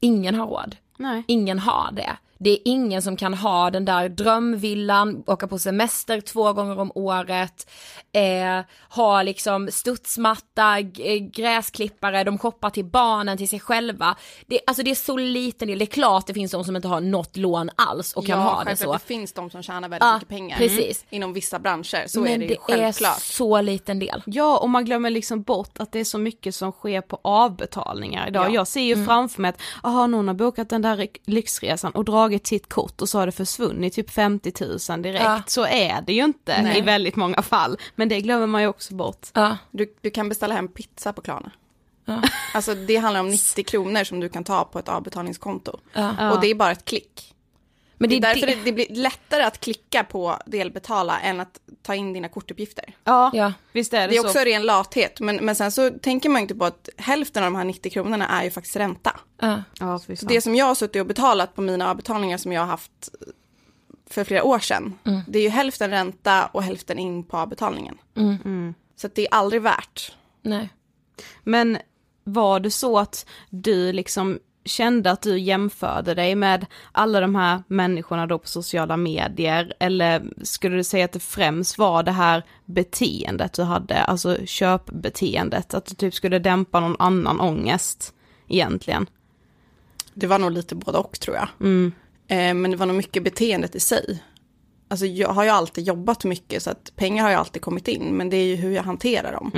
[0.00, 0.76] ingen har råd.
[0.98, 1.24] Nej.
[1.28, 2.16] Ingen har det.
[2.38, 6.92] det är ingen som kan ha den där drömvillan, åka på semester två gånger om
[6.94, 7.70] året,
[8.16, 14.16] eh, ha liksom studsmatta, g- gräsklippare, de shoppar till barnen, till sig själva.
[14.46, 16.88] Det, alltså det är så liten del, det är klart det finns de som inte
[16.88, 18.92] har något lån alls och kan ja, ha det så.
[18.92, 21.04] Det finns de som tjänar väldigt Ja, mycket pengar precis.
[21.10, 22.06] inom vissa branscher.
[22.06, 23.16] Så är Men det, det ju självklart.
[23.16, 24.22] är så liten del.
[24.26, 28.28] Ja, och man glömmer liksom bort att det är så mycket som sker på avbetalningar
[28.28, 28.46] idag.
[28.46, 28.54] Ja.
[28.54, 32.46] Jag ser ju framför mig att, aha, någon har bokat den där lyxresan och dragit
[32.46, 34.52] sitt kort och så har det försvunnit typ 50
[34.90, 35.24] 000 direkt.
[35.24, 35.42] Ja.
[35.46, 36.78] Så är det ju inte Nej.
[36.78, 37.76] i väldigt många fall.
[37.94, 39.26] Men det glömmer man ju också bort.
[39.32, 39.56] Ja.
[39.70, 41.50] Du, du kan beställa hem pizza på Klarna.
[42.04, 42.22] Ja.
[42.54, 45.78] Alltså det handlar om 90 kronor som du kan ta på ett avbetalningskonto.
[45.92, 46.32] Ja.
[46.32, 47.32] Och det är bara ett klick.
[47.98, 51.40] Men Det det är är därför det, det, blir lättare att klicka på delbetala än
[51.40, 52.84] att ta in dina kortuppgifter.
[53.04, 53.52] Ja, Ja.
[53.72, 54.26] visst är det, Det är så.
[54.28, 57.52] också ren lathet, men, men sen så tänker man ju inte på att hälften av
[57.52, 59.20] de här 90 kronorna är ju faktiskt ränta.
[59.40, 59.62] ja.
[59.80, 63.08] Ja, det som jag har suttit och betalat på mina avbetalningar som jag har haft
[64.10, 65.20] för flera år sedan, Mm.
[65.28, 67.98] det är ju hälften ränta och hälften in på avbetalningen.
[68.16, 68.74] Mm.
[68.96, 70.12] Så att det är aldrig värt.
[70.42, 70.68] Nej.
[71.42, 71.78] Men
[72.24, 77.62] var det så att du liksom kände att du jämförde dig med alla de här
[77.68, 82.42] människorna då på sociala medier eller skulle du säga att det främst var det här
[82.64, 88.14] beteendet du hade, alltså köpbeteendet, att du typ skulle dämpa någon annan ångest
[88.48, 89.06] egentligen?
[90.14, 91.48] Det var nog lite både och tror jag.
[91.60, 91.92] Mm.
[92.28, 94.22] Eh, men det var nog mycket beteendet i sig.
[94.88, 98.16] Alltså jag har ju alltid jobbat mycket så att pengar har ju alltid kommit in,
[98.16, 99.50] men det är ju hur jag hanterar dem.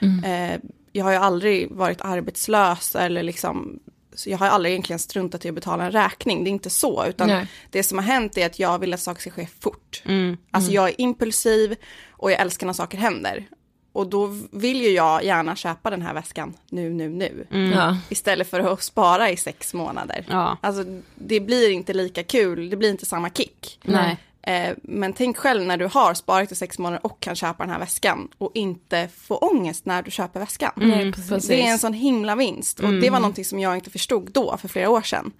[0.00, 0.24] Mm.
[0.24, 0.60] Eh,
[0.92, 3.78] jag har ju aldrig varit arbetslös eller liksom,
[4.14, 7.06] så jag har aldrig egentligen struntat i att betala en räkning, det är inte så,
[7.06, 7.46] utan Nej.
[7.70, 10.02] det som har hänt är att jag vill att saker ska ske fort.
[10.04, 10.36] Mm.
[10.50, 11.76] Alltså jag är impulsiv
[12.10, 13.48] och jag älskar när saker händer.
[13.96, 17.46] Och då vill ju jag gärna köpa den här väskan nu, nu, nu.
[17.74, 17.96] Ja.
[18.08, 20.26] Istället för att spara i sex månader.
[20.28, 20.56] Ja.
[20.60, 23.80] Alltså det blir inte lika kul, det blir inte samma kick.
[23.82, 24.16] Nej.
[24.42, 27.72] Eh, men tänk själv när du har sparat i sex månader och kan köpa den
[27.72, 30.72] här väskan och inte få ångest när du köper väskan.
[30.76, 31.48] Nej, precis.
[31.48, 34.56] Det är en sån himla vinst och det var någonting som jag inte förstod då
[34.56, 35.32] för flera år sedan.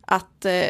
[0.00, 0.64] Att, eh,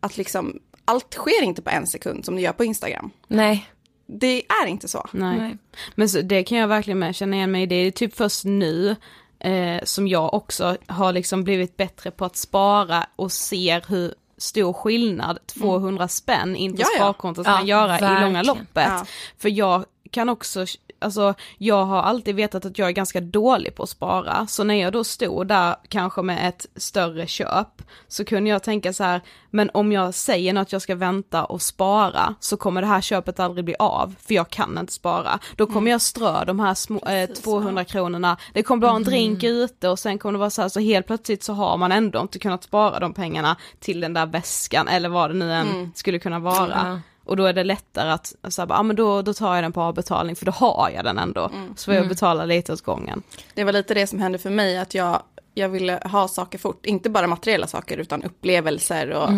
[0.00, 3.10] att liksom, allt sker inte på en sekund som det gör på Instagram.
[3.28, 3.66] Nej.
[4.06, 5.06] Det är inte så.
[5.12, 5.38] Nej.
[5.38, 5.56] Nej.
[5.94, 7.66] Men så, det kan jag verkligen med känna igen mig i.
[7.66, 8.96] Det är typ först nu
[9.38, 14.72] eh, som jag också har liksom blivit bättre på att spara och ser hur stor
[14.72, 16.98] skillnad 200 spänn in på Ja, ja.
[16.98, 18.46] sparkontot Ja, kan göra i långa verkligen.
[18.46, 18.66] loppet.
[18.74, 19.06] Ja.
[19.38, 20.66] För jag kan också,
[21.06, 24.74] alltså jag har alltid vetat att jag är ganska dålig på att spara, så när
[24.74, 29.20] jag då stod där kanske med ett större köp, så kunde jag tänka så här,
[29.50, 33.40] men om jag säger att jag ska vänta och spara, så kommer det här köpet
[33.40, 35.38] aldrig bli av, för jag kan inte spara.
[35.56, 39.44] Då kommer jag strö de här små, eh, 200 kronorna, det kommer vara en drink
[39.44, 42.20] ute och sen kommer det vara så här, så helt plötsligt så har man ändå
[42.20, 46.18] inte kunnat spara de pengarna till den där väskan, eller vad det nu än skulle
[46.18, 47.00] kunna vara.
[47.26, 49.72] Och då är det lättare att, så här, ah, men då, då tar jag den
[49.72, 51.50] på avbetalning för då har jag den ändå.
[51.76, 53.22] Så får jag betala lite åt gången.
[53.54, 55.22] Det var lite det som hände för mig, att jag,
[55.54, 56.86] jag ville ha saker fort.
[56.86, 59.10] Inte bara materiella saker, utan upplevelser.
[59.10, 59.30] Och,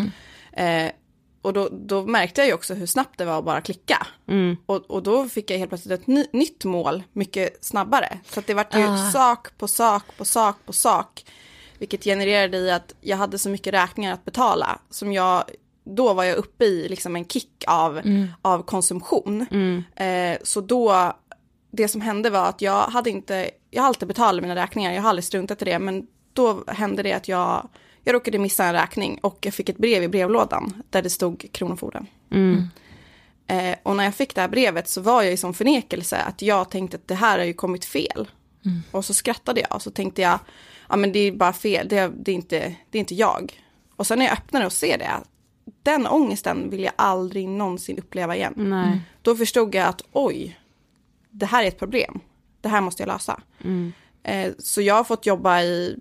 [0.60, 0.90] eh,
[1.42, 4.06] och då, då märkte jag ju också hur snabbt det var att bara klicka.
[4.66, 8.18] Och, och då fick jag helt plötsligt ett ny, nytt mål mycket snabbare.
[8.30, 9.10] Så att det vart ju Ah.
[9.10, 11.24] sak på sak på sak på sak.
[11.78, 14.78] Vilket genererade i att jag hade så mycket räkningar att betala.
[14.90, 15.44] Som jag,
[15.96, 18.00] då var jag uppe i liksom en kick av,
[18.42, 19.46] av konsumtion.
[19.96, 21.12] Eh, så då,
[21.70, 25.02] det som hände var att jag hade inte, jag har alltid betalat mina räkningar, jag
[25.02, 27.68] har aldrig struntat i det, men då hände det att jag,
[28.04, 31.46] jag råkade missa en räkning och jag fick ett brev i brevlådan där det stod
[31.52, 32.06] Kronofogden.
[33.46, 36.42] Eh, och när jag fick det här brevet så var jag i sån förnekelse att
[36.42, 38.28] jag tänkte att det här har ju kommit fel.
[38.90, 40.38] Och så skrattade jag och så tänkte jag,
[40.88, 43.62] ja men det är bara fel, det, det, är, inte, det är inte jag.
[43.96, 45.10] Och sen när jag öppnade och ser det,
[45.82, 48.54] den ångesten vill jag aldrig någonsin uppleva igen.
[48.56, 49.00] Nej.
[49.22, 50.60] Då förstod jag att oj,
[51.30, 52.20] det här är ett problem.
[52.60, 53.40] Det här måste jag lösa.
[54.22, 55.98] Eh, så jag har fått jobba i,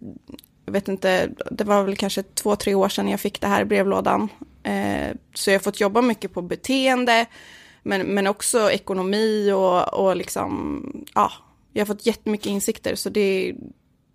[0.66, 3.62] jag vet inte, det var väl kanske två, tre år sedan jag fick det här
[3.62, 4.30] i brevlådan.
[4.64, 7.26] Eh, så jag har fått jobba mycket på beteende,
[7.84, 11.32] men, men också ekonomi och, och liksom, ja,
[11.74, 12.96] jag har fått jättemycket insikter.
[12.96, 13.56] Så det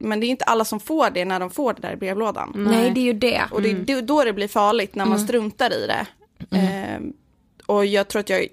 [0.02, 2.52] men det är inte alla som får det när de får det där i brevlådan.
[2.56, 3.42] Nej, det är ju det.
[3.50, 6.06] Och det är det- då det blir farligt när man struntar i det.
[6.58, 7.00] Eh,
[7.66, 8.46] och jag tror att jag,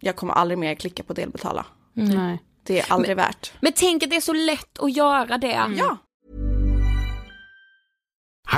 [0.00, 1.66] jag kommer aldrig mer klicka på delbetala.
[1.92, 2.42] Nej.
[2.62, 3.52] Det är aldrig värt.
[3.60, 5.66] Men tänk att det är så lätt att göra det.
[5.76, 5.96] Ja,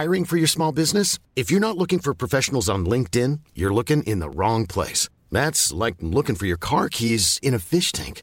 [0.03, 1.21] Hiring for your small business?
[1.37, 5.09] If you're not looking for professionals on LinkedIn, you're looking in the wrong place.
[5.31, 8.23] That's like looking for your car keys in a fish tank.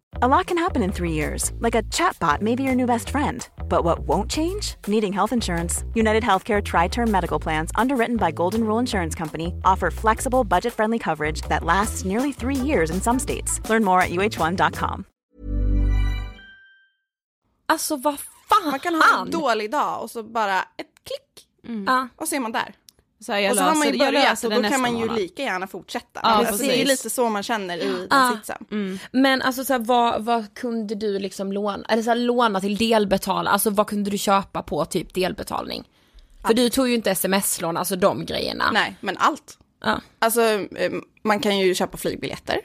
[0.19, 3.09] A lot can happen in three years, like a chatbot may be your new best
[3.09, 3.47] friend.
[3.69, 4.75] But what won't change?
[4.87, 5.85] Needing health insurance.
[5.95, 10.73] United Healthcare Tri Term Medical Plans, underwritten by Golden Rule Insurance Company, offer flexible, budget
[10.73, 13.61] friendly coverage that lasts nearly three years in some states.
[13.69, 15.05] Learn more at uh1.com.
[17.67, 18.71] Alltså vad fan!
[18.71, 21.47] Man kan ha en dålig dag och så bara ett klick
[21.87, 22.07] Ja.
[22.15, 22.73] och så är man där.
[23.25, 25.15] Så här, jag och så har man ju börjat och då kan man ju månad.
[25.17, 26.19] lika gärna fortsätta.
[26.23, 28.37] Ja, alltså, det är ju lite så man känner i den Ja.
[28.37, 28.99] sitsen.
[29.11, 32.77] Men alltså så här, vad, vad kunde du liksom låna, eller så här, låna till
[32.77, 35.83] delbetala, alltså vad kunde du köpa på typ delbetalning?
[36.47, 38.71] För du tog ju inte sms-lån, alltså de grejerna.
[38.73, 39.57] Nej, men allt.
[39.83, 40.01] Ja.
[40.19, 40.91] Alltså eh,
[41.23, 42.59] man kan ju köpa flygbiljetter.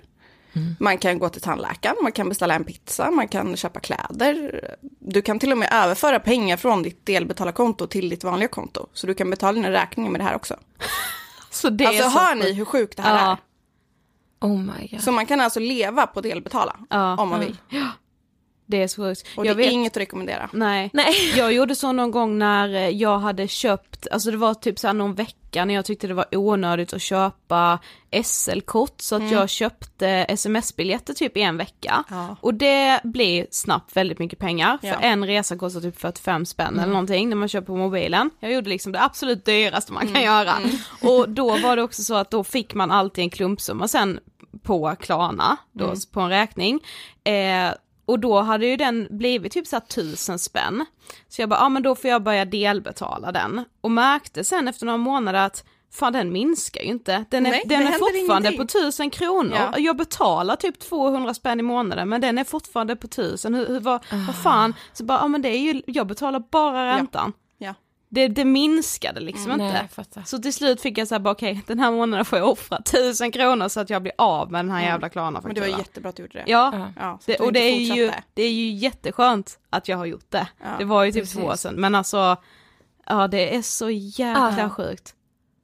[0.81, 4.61] Man kan gå till tandläkaren, man kan beställa en pizza, man kan köpa kläder.
[5.01, 8.87] Du kan till och med överföra pengar från ditt delbetalarkonto till ditt vanliga konto.
[8.93, 10.57] Så du kan betala dina räkningar med det här också.
[11.51, 13.31] Så det alltså är så hör ni hur sjukt det här Ja.
[13.33, 13.39] är?
[14.49, 15.01] Oh my god.
[15.03, 17.17] Så man kan alltså leva på delbetala Ja.
[17.17, 17.57] om man vill.
[18.67, 19.27] Det är så sjukt.
[19.37, 20.51] Och Jag det är vet- inget att rekommendera.
[20.53, 20.91] Nej.
[20.93, 21.15] Nej.
[21.37, 24.87] Jag gjorde så någon gång när eh, jag hade köpt, alltså det var typ så
[24.87, 27.79] här någon vecka när jag tyckte det var onödigt att köpa
[28.25, 32.05] SL-kort så att jag köpte sms-biljetter typ i en vecka.
[32.11, 32.37] Ja.
[32.41, 34.95] Och det blir snabbt väldigt mycket pengar, för Ja.
[35.01, 38.31] en resa kostar typ 45 spänn eller någonting när man köper på mobilen.
[38.41, 40.53] Jag gjorde liksom det absolut dyraste man kan göra.
[41.03, 44.21] Och då var det också så att då fick man alltid en klumpsumma sen
[44.63, 46.81] på Klarna, då på en räkning.
[47.25, 47.71] Eh,
[48.07, 50.85] och då hade ju den blivit typ såhär tusen spänn.
[51.29, 53.65] Så jag bara, ja men då får jag börja delbetala den.
[53.81, 57.25] Och märkte sen efter några månader att fan den minskar ju inte.
[57.31, 58.59] Den är, Nej, den är fortfarande ingenting.
[58.59, 59.57] på tusen kronor.
[59.57, 59.79] Ja.
[59.79, 63.55] Jag betalar typ 200 spänn i månaden men den är fortfarande på tusen.
[63.55, 64.75] Hur, hur, vad, vad fan?
[64.93, 67.33] Så bara, ja men det är ju, jag betalar bara räntan.
[67.37, 67.43] Ja.
[68.09, 69.95] Det, det minskade liksom Nej, inte.
[69.95, 70.23] fattar.
[70.27, 73.33] Så till slut fick jag säga bara okej den här månaden får jag offra tusen
[73.33, 76.09] kronor så att jag blir av med den här jävla klarna Men det var jättebra
[76.09, 76.45] att du gjorde det.
[76.47, 76.93] Ja, Ja.
[76.97, 80.31] Ja, så det, och det är, ju, det är ju jätteskönt att jag har gjort
[80.31, 80.49] det.
[80.63, 81.37] Ja, det var ju typ precis.
[81.37, 82.37] två år sedan, men alltså,
[83.07, 84.71] ja det är så jäkla Ja.
[84.71, 85.13] sjukt.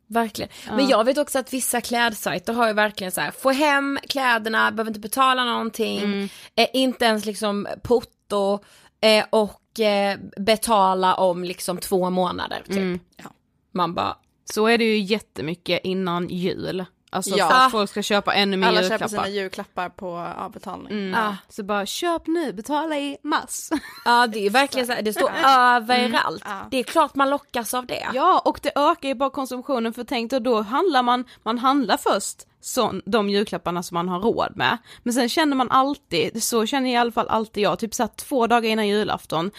[0.07, 0.51] Verkligen.
[0.71, 4.71] Men jag vet också att vissa klädsajter har ju verkligen så här, få hem kläderna,
[4.73, 8.59] behöver inte betala någonting, eh, inte ens liksom porto
[9.01, 13.01] eh, och eh, betala om liksom två månader typ.
[13.17, 13.25] Ja.
[13.73, 16.85] Man bara, Så är det ju jättemycket innan jul.
[17.15, 17.49] Alltså Ja.
[17.49, 19.09] för att folk ska köpa ännu mer Alla julklappar.
[19.09, 20.93] köper sina julklappar på avbetalning.
[20.93, 21.15] Mm.
[21.21, 23.69] ah, Så bara köp nu, betala i mars.
[24.05, 26.43] ja det är verkligen så det står överallt.
[26.47, 26.67] Ja.
[26.71, 28.09] Det är klart man lockas av det.
[28.15, 31.97] Ja, och det ökar ju bara konsumtionen för tänk då, då handlar man, man handlar
[31.97, 34.79] först sån, de julklapparna som man har råd med.
[35.03, 38.47] Men sen känner man alltid, så känner i alla fall alltid jag, typ såhär två
[38.47, 39.51] dagar innan julafton,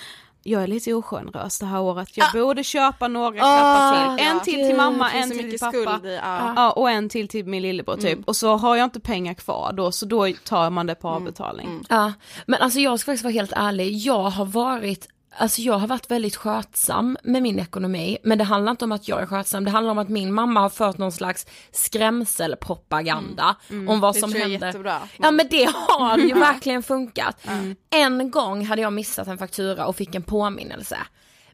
[0.46, 4.26] jag är lite ogenerös det här året, jag borde köpa några klappar till.
[4.28, 5.72] En till till mamma, en till till mycket pappa.
[5.72, 6.54] skuld i, ja.
[6.56, 8.20] Ja, och en till till min lillebror typ.
[8.26, 11.84] Och så har jag inte pengar kvar då, så då tar man det på avbetalning.
[11.90, 12.14] Ja,
[12.46, 16.12] men alltså jag ska faktiskt vara helt ärlig, jag har varit Alltså jag har varit
[16.12, 19.72] väldigt skötsam med min ekonomi, men det handlar inte om att jag är skötsam, det
[19.72, 23.56] handlar om att min mamma har fört någon slags skrämselpropaganda
[23.88, 25.00] om vad Det som händer.
[25.20, 27.48] Ja men det har ju verkligen funkat.
[27.90, 30.98] En gång hade jag missat en faktura och fick en påminnelse.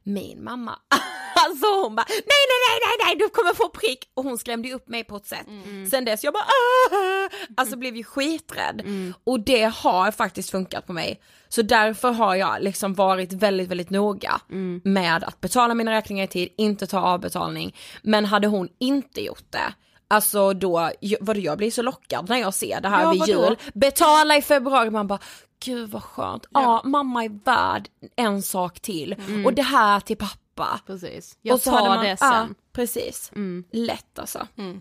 [0.09, 0.79] Min mamma,
[1.45, 4.67] alltså hon bara nej nej nej nej nej du kommer få prick och hon skrämde
[4.67, 5.45] ju upp mig på ett sätt.
[5.91, 8.81] Sen dess jag bara "Ah!" alltså blev ju skiträdd
[9.23, 11.21] och det har faktiskt funkat på mig.
[11.49, 14.41] Så därför har jag liksom varit väldigt väldigt noga
[14.83, 17.75] med att betala mina räkningar i tid, inte ta avbetalning.
[18.03, 19.73] Men hade hon inte gjort det
[20.11, 20.91] Alltså då,
[21.21, 23.31] vad jag blir så lockad när jag ser det här Ja, vid vadå?
[23.49, 23.57] jul.
[23.73, 25.19] Betala i februari, man bara
[25.65, 26.45] gud vad skönt.
[26.49, 30.79] Ja, mamma är värd en sak till och det här till pappa.
[30.85, 31.37] Precis.
[31.41, 32.29] Jag och tar man, det sen.
[32.29, 33.31] Ja, precis.
[33.71, 34.47] Lätt alltså.
[34.55, 34.79] Nej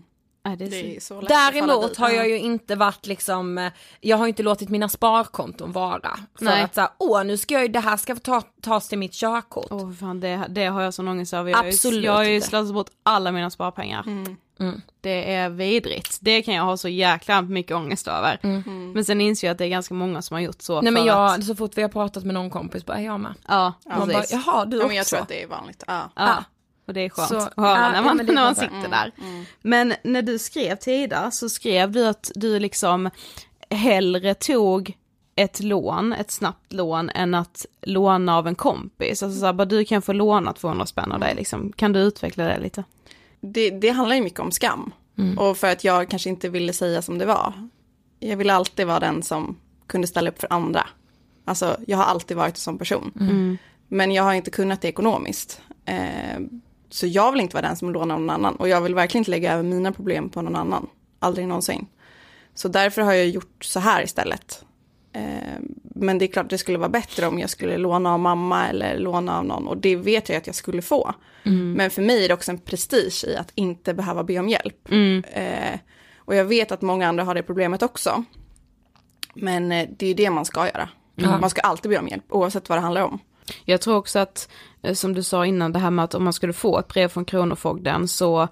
[0.49, 1.21] Nej, det är Det är så...
[1.21, 5.71] lätt Däremot har jag ju inte varit liksom, eh, jag har inte låtit mina sparkonton
[5.71, 6.19] vara.
[6.37, 6.63] För Nej.
[6.63, 9.67] att såhär, åh nu ska jag ju, det här ska ta, tas till mitt körkort.
[9.69, 11.51] Åh fan det, det har jag sån ångest över.
[11.51, 14.03] Jag Absolut Jag har ju slösat bort alla mina sparpengar.
[14.07, 14.81] Mm.
[15.01, 16.17] Det är vidrigt.
[16.21, 18.39] Det kan jag ha så jäkla mycket ångest över.
[18.93, 20.73] Men sen inser jag att det är ganska många som har gjort så.
[20.73, 20.83] Mm.
[20.83, 23.33] Nej men jag, Att, så fort vi har pratat med någon kompis bara, jag med.
[23.47, 24.31] ja, Man bara, precis.
[24.45, 24.87] jaha du Ja, också.
[24.87, 25.83] men jag tror att det är vanligt.
[25.87, 26.09] Ja.
[26.15, 26.43] Ja.
[26.89, 29.11] Och det är skönt Så- att höra ja, när man, när man sitter där.
[29.61, 33.09] Men när du skrev Tida så skrev du att du liksom
[33.69, 34.97] hellre tog
[35.35, 39.23] ett lån, ett snabbt lån, än att låna av en kompis.
[39.23, 41.71] Alltså så här, bara du kan få låna 200 spänn av dig liksom.
[41.71, 42.83] Kan du utveckla det lite?
[43.41, 44.91] Det, det handlar ju mycket om skam.
[45.37, 47.53] Och för att jag kanske inte ville säga som det var.
[48.19, 50.87] Jag ville alltid vara den som kunde ställa upp för andra.
[51.45, 53.11] Alltså jag har alltid varit en sån person.
[53.87, 55.61] Men jag har inte kunnat det ekonomiskt.
[55.85, 56.39] Eh,
[56.89, 58.55] så jag vill inte vara den som lånar någon annan.
[58.55, 60.87] Och jag vill verkligen inte lägga över mina problem på någon annan.
[61.19, 61.87] Aldrig någonsin.
[62.55, 64.65] Så därför har jag gjort så här istället.
[65.13, 68.67] Eh, men det är klart det skulle vara bättre om jag skulle låna av mamma
[68.67, 69.67] eller låna av någon.
[69.67, 71.13] Och det vet jag att jag skulle få.
[71.75, 74.91] Men för mig är det också en prestige i att inte behöva be om hjälp.
[75.23, 75.79] Eh,
[76.17, 78.23] och jag vet att många andra har det problemet också.
[79.33, 80.89] Men eh, det är ju det man ska göra.
[81.39, 83.19] Man ska alltid be om hjälp, oavsett vad det handlar om.
[83.65, 84.49] Jag tror också att,
[84.93, 87.25] som du sa innan, det här med att om man skulle få ett brev från
[87.25, 88.47] Kronofogden så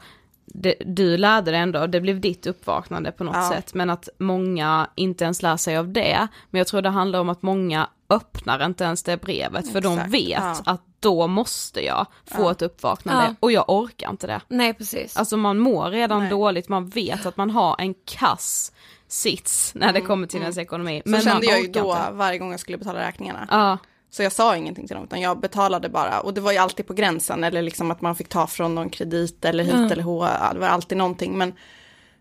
[0.45, 3.49] det, du lärde dig ändå, det blev ditt uppvaknande på något Ja.
[3.49, 6.27] sätt, men att många inte ens lär sig av det.
[6.49, 10.09] Men jag tror det handlar om att många öppnar inte ens det brevet, för de
[10.09, 10.55] vet ja.
[10.65, 13.35] att då måste jag få ett uppvaknande, Ja.
[13.39, 14.41] och jag orkar inte det.
[14.47, 15.17] Nej precis.
[15.17, 16.29] Alltså man mår redan Nej.
[16.29, 18.71] dåligt, man vet att man har en kass
[19.07, 21.01] sits när det kommer till ens ekonomi.
[21.05, 22.11] Mm, Så men kände jag ju då inte.
[22.11, 23.47] varje gång jag skulle betala räkningarna.
[23.51, 23.77] Ja,
[24.09, 26.19] Så jag sa ingenting till dem, utan jag betalade bara.
[26.19, 28.89] Och det var ju alltid på gränsen, eller liksom att man fick ta från någon
[28.89, 30.27] kredit eller hit eller hå.
[30.53, 31.37] Det var alltid någonting.
[31.37, 31.53] Men,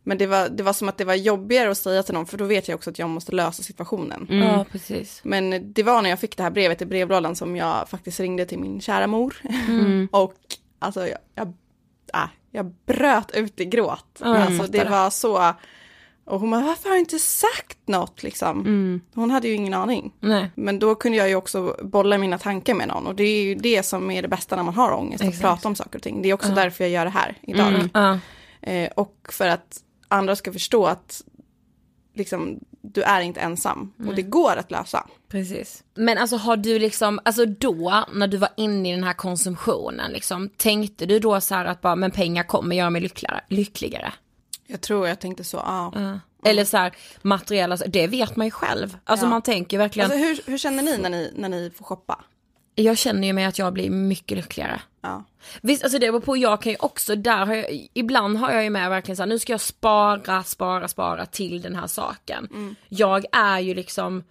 [0.03, 2.39] men det, var, det var som att det var jobbigare att säga till dem, för
[2.39, 4.27] då vet jag också att jag måste lösa situationen.
[4.31, 5.21] Ja precis.
[5.25, 8.47] Men det var när jag fick det här brevet i brevlådan som jag faktiskt ringde
[8.47, 9.37] till min kära mor.
[9.69, 10.09] Mm.
[10.13, 10.35] och
[10.79, 11.49] alltså jag, jag,
[12.15, 14.21] äh, jag bröt ut i gråt.
[14.21, 14.85] Jag alltså det.
[14.85, 15.55] var så.
[16.27, 18.61] Och hon bara, varför har du inte sagt något liksom?
[18.61, 19.01] Mm.
[19.15, 20.13] Hon hade ju ingen aning.
[20.21, 20.51] Nej.
[20.55, 23.07] Men då kunde jag ju också bolla mina tankar med någon.
[23.07, 25.37] Och det är ju det som är det bästa när man har ångest, Exakt.
[25.37, 26.23] att prata om saker och ting.
[26.23, 27.89] Det är också därför jag gör det här idag.
[27.95, 28.19] Ja.
[28.61, 31.23] Eh, och för att andra ska förstå att
[32.15, 33.93] liksom, du är inte ensam.
[34.09, 35.07] Och det går att lösa.
[35.29, 35.85] Precis.
[35.95, 40.13] Men alltså har du liksom, alltså då när du var inne i den här konsumtionen
[40.13, 43.41] liksom, tänkte du då så här att bara, men pengar kommer göra mig lyckligare?
[43.49, 44.13] lyckligare?
[44.67, 45.93] Jag tror jag tänkte så, ja.
[46.45, 46.93] Eller så här
[47.23, 48.97] materiella, det vet man ju själv.
[49.05, 49.31] Alltså Ja.
[49.31, 52.25] man tänker verkligen, Alltså hur, hur känner ni när, ni när ni får shoppa?
[52.79, 54.81] jag känner ju mig att jag blir mycket lyckligare.
[55.01, 55.25] Ja.
[55.63, 58.65] Visst, alltså det beror på, jag kan ju också, där har jag, ibland har jag
[58.65, 62.77] ju med verkligen så här, nu ska jag spara, spara, spara till den här saken.
[62.89, 64.25] Jag är ju liksom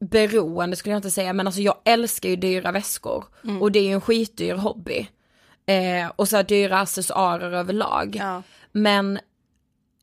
[0.00, 3.24] beroende skulle jag inte säga, men alltså jag älskar ju dyra väskor.
[3.60, 5.08] Och det är ju en skitdyr hobby.
[5.66, 8.16] Eh, och så här dyra accessoarer överlag.
[8.20, 8.42] Ja.
[8.72, 9.18] Men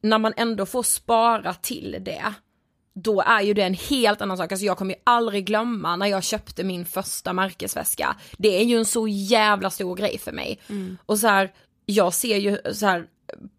[0.02, 2.34] när man ändå får spara till det,
[2.94, 4.52] då är ju det en helt annan sak.
[4.52, 8.16] Alltså jag kommer ju aldrig glömma när jag köpte min första märkesväska.
[8.38, 10.60] Det är ju en så jävla stor grej för mig.
[11.06, 11.54] Och så här,
[11.86, 13.06] jag ser ju så här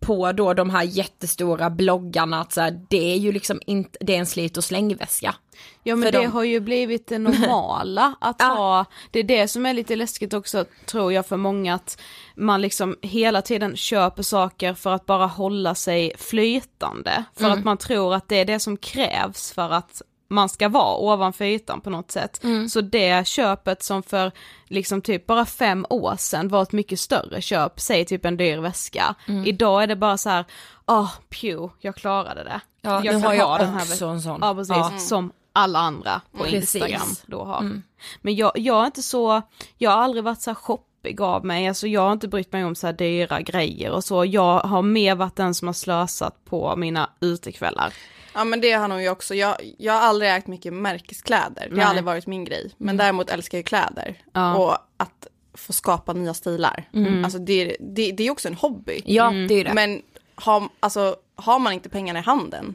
[0.00, 4.14] på då de här jättestora bloggarna att så här, det är ju liksom inte, det
[4.14, 5.34] är en slit och slängväska.
[5.82, 6.32] Ja men För det dem.
[6.32, 8.44] har ju blivit det normala att Ja.
[8.46, 12.00] ha, det är det som är lite läskigt också tror jag för många att
[12.36, 17.24] man liksom hela tiden köper saker för att bara hålla sig flytande.
[17.36, 17.58] För Mm.
[17.58, 20.02] att man tror att det är det som krävs för att
[20.32, 22.44] man ska vara ovanför ytan på något sätt.
[22.44, 22.68] Mm.
[22.68, 24.32] Så det köpet som för
[24.66, 28.58] liksom typ bara fem år sedan var ett mycket större köp, säg typ en dyr
[28.58, 29.14] väska.
[29.28, 29.46] Mm.
[29.46, 30.44] Idag är det bara så här,
[30.84, 31.08] ah,
[31.40, 32.60] pew, jag klarade det.
[32.80, 34.38] Ja, nu kan har jag ha den här också en sån.
[34.42, 34.98] Ja precis, Ja.
[34.98, 36.74] som alla andra på Precis.
[36.74, 37.82] Instagram då har.
[38.22, 39.42] Men jag, jag är inte så,
[39.78, 42.64] jag har aldrig varit så här shoppig av mig, alltså jag har inte brytt mig
[42.64, 46.44] om så här dyra grejer och så, jag har mer varit den som har slösat
[46.44, 47.94] på mina utekvällar.
[48.34, 49.34] Ja men det har nog jag också.
[49.34, 51.66] Jag, jag har aldrig ägt mycket märkeskläder.
[51.68, 51.80] Det Nej.
[51.80, 52.70] har aldrig varit min grej.
[52.76, 54.14] Men däremot älskar jag kläder.
[54.32, 54.56] Ja.
[54.56, 56.88] Och att få skapa nya stilar.
[57.24, 59.02] Alltså det, det, det är också en hobby.
[59.04, 59.74] Ja, det är det.
[59.74, 60.02] Men
[60.34, 62.74] har, alltså, har man inte pengarna i handen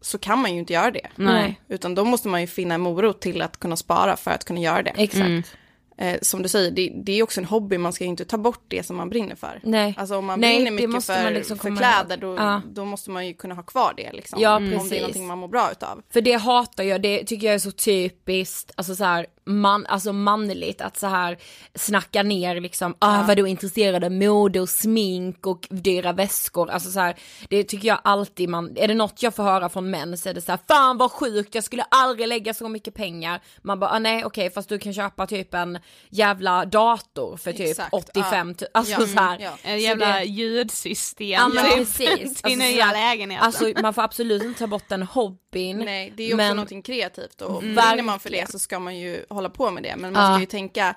[0.00, 1.08] så kan man ju inte göra det.
[1.16, 1.60] Nej.
[1.68, 4.60] Utan då måste man ju finna en morot till att kunna spara för att kunna
[4.60, 4.90] göra det.
[4.96, 5.56] Exakt.
[5.96, 8.38] Eh, som du säger, det, det är också en hobby, man ska ju inte ta
[8.38, 9.60] bort det som man brinner för.
[9.64, 9.94] Nej.
[9.98, 12.62] Alltså om man Nej, brinner mycket måste för, liksom för kläder, då, Ja.
[12.72, 14.40] då måste man ju kunna ha kvar det liksom.
[14.40, 14.92] Ja, Om det precis.
[14.92, 16.02] är någonting man mår bra utav.
[16.12, 20.12] För det hatar jag, det tycker jag är så typiskt, alltså så här, man, alltså
[20.12, 21.38] manligt att så här
[21.74, 26.70] snacka ner liksom, ah, vad du är intresserad av mode och smink och dyra väskor,
[26.70, 27.16] alltså så här,
[27.48, 30.34] det tycker jag alltid man, är det något jag får höra från män så är
[30.34, 33.40] det så här, fan vad sjukt, jag skulle aldrig lägga så mycket pengar.
[33.62, 35.78] Man bara, ah, nej okej fast du kan köpa typ en
[36.10, 39.38] jävla dator för typ Exakt, 85 000, alltså Ja, så här.
[39.40, 39.50] ja.
[39.62, 42.42] En Så jävla det- ljudsystem Ja men typ, precis.
[42.42, 43.46] till så nya här, lägenheten.
[43.46, 45.78] Alltså man får absolut inte ta bort den hobbyn.
[45.78, 47.74] Nej, det är ju också men- någonting kreativt och Mm.
[47.74, 49.94] brinner man för det så ska man ju hålla på med det.
[49.96, 50.94] Men man ska ju tänka,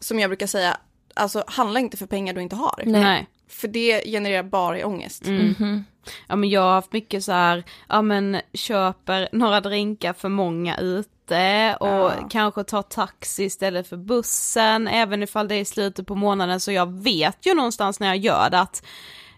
[0.00, 0.76] som jag brukar säga,
[1.14, 2.82] alltså handla inte för pengar du inte har.
[2.86, 3.26] Nej.
[3.48, 5.26] För det genererar bara ångest.
[5.26, 5.84] Mhm.
[6.26, 10.76] Ja men jag har haft mycket så här, ja men köper några drinkar för många
[10.78, 12.12] ute och Ja.
[12.30, 16.72] kanske tar taxi istället för bussen, även ifall det är i slutet på månaden så
[16.72, 18.82] jag vet ju någonstans när jag gör det att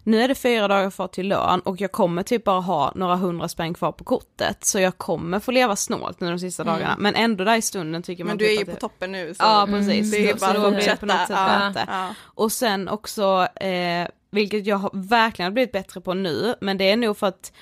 [0.05, 3.17] nu är det fyra dagar kvar till lön och jag kommer typ bara ha några
[3.17, 6.97] hundra spänn kvar på kortet så jag kommer få leva snålt nu de sista dagarna
[6.99, 8.81] men ändå där i stunden tycker man Men du är typ ju att på det-
[8.81, 9.35] toppen nu.
[9.35, 11.71] Så Ja precis, det är så bara då att blir det på något sätt fortsätta.
[11.75, 11.87] det.
[11.89, 12.09] Ja.
[12.23, 16.91] Och sen också, eh, vilket jag har verkligen har blivit bättre på nu, men det
[16.91, 17.53] är nog för att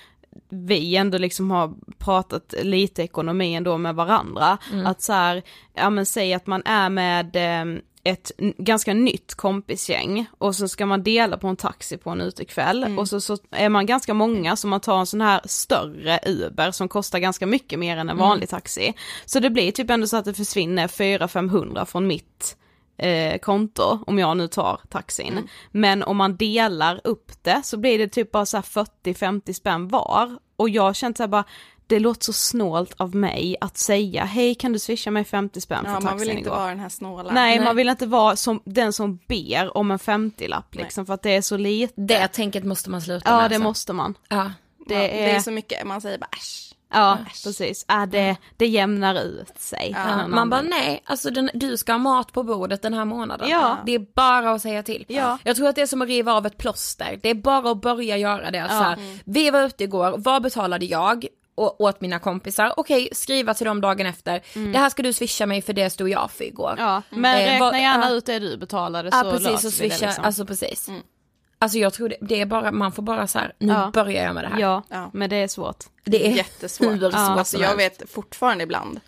[0.49, 4.59] vi ändå liksom har pratat lite ekonomi ändå med varandra.
[4.85, 5.43] Att så här,
[5.75, 10.87] ja men säg att man är med eh, ett ganska nytt kompisgäng och så ska
[10.87, 14.57] man dela på en taxi på en utekväll och så, så är man ganska många
[14.57, 18.17] så man tar en sån här större Uber som kostar ganska mycket mer än en
[18.17, 18.95] vanlig taxi.
[19.25, 22.57] Så det blir typ ändå så att det försvinner 400-500 från mitt
[22.99, 25.49] eh, konto om jag nu tar taxin.
[25.71, 28.65] Men om man delar upp det så blir det typ bara så här
[29.05, 30.39] 40-50 spänn var.
[30.57, 31.45] Och jag känt så här bara,
[31.91, 35.85] det låter så snålt av mig att säga hej kan du swisha mig 50 spänn
[35.85, 36.51] för Ja, taxin man vill inte igår.
[36.57, 37.33] vara den här snåla.
[37.33, 37.65] Nej, Nej.
[37.65, 41.31] man vill inte vara som, den som ber om en 50-lapp liksom för att det
[41.37, 41.93] är så lite.
[41.97, 43.51] Det tänket måste man sluta Ja med.
[43.51, 43.69] det alltså.
[43.69, 44.15] måste man.
[44.29, 44.53] Ja.
[44.89, 46.75] Det, det, är, det är så mycket, man säger bara äsch.
[46.93, 49.95] ja precis, äh, det, det jämnar ut sig.
[50.07, 53.49] Ja, man bara nej, alltså den, du ska ha mat på bordet den här månaden.
[53.49, 53.77] Ja.
[53.87, 55.05] Det är bara att säga till.
[55.09, 55.39] Ja.
[55.45, 57.81] Jag tror att det är som att riva av ett plåster, det är bara att
[57.81, 58.67] börja göra det.
[58.69, 61.27] Så här, Vi var ute igår, vad betalade jag?
[61.61, 64.43] Och åt mina kompisar, okej skriva till dem dagen efter,
[64.73, 66.75] det här ska du swisha mig för det stod jag för igår.
[66.79, 68.15] Ja, men Eh, räkna gärna ja.
[68.17, 70.25] ut det du betalade Ja så precis, löser och vi det swisha, liksom.
[70.25, 70.89] alltså precis.
[71.59, 73.91] Alltså jag tror det, det är bara, man får bara så här, nu Ja.
[73.95, 74.61] börjar jag med det här.
[74.61, 75.11] Ja, Ja.
[75.13, 75.85] men det är svårt.
[76.05, 76.89] Det är Jättesvårt.
[76.93, 79.01] hur svårt alltså, jag vet fortfarande ibland,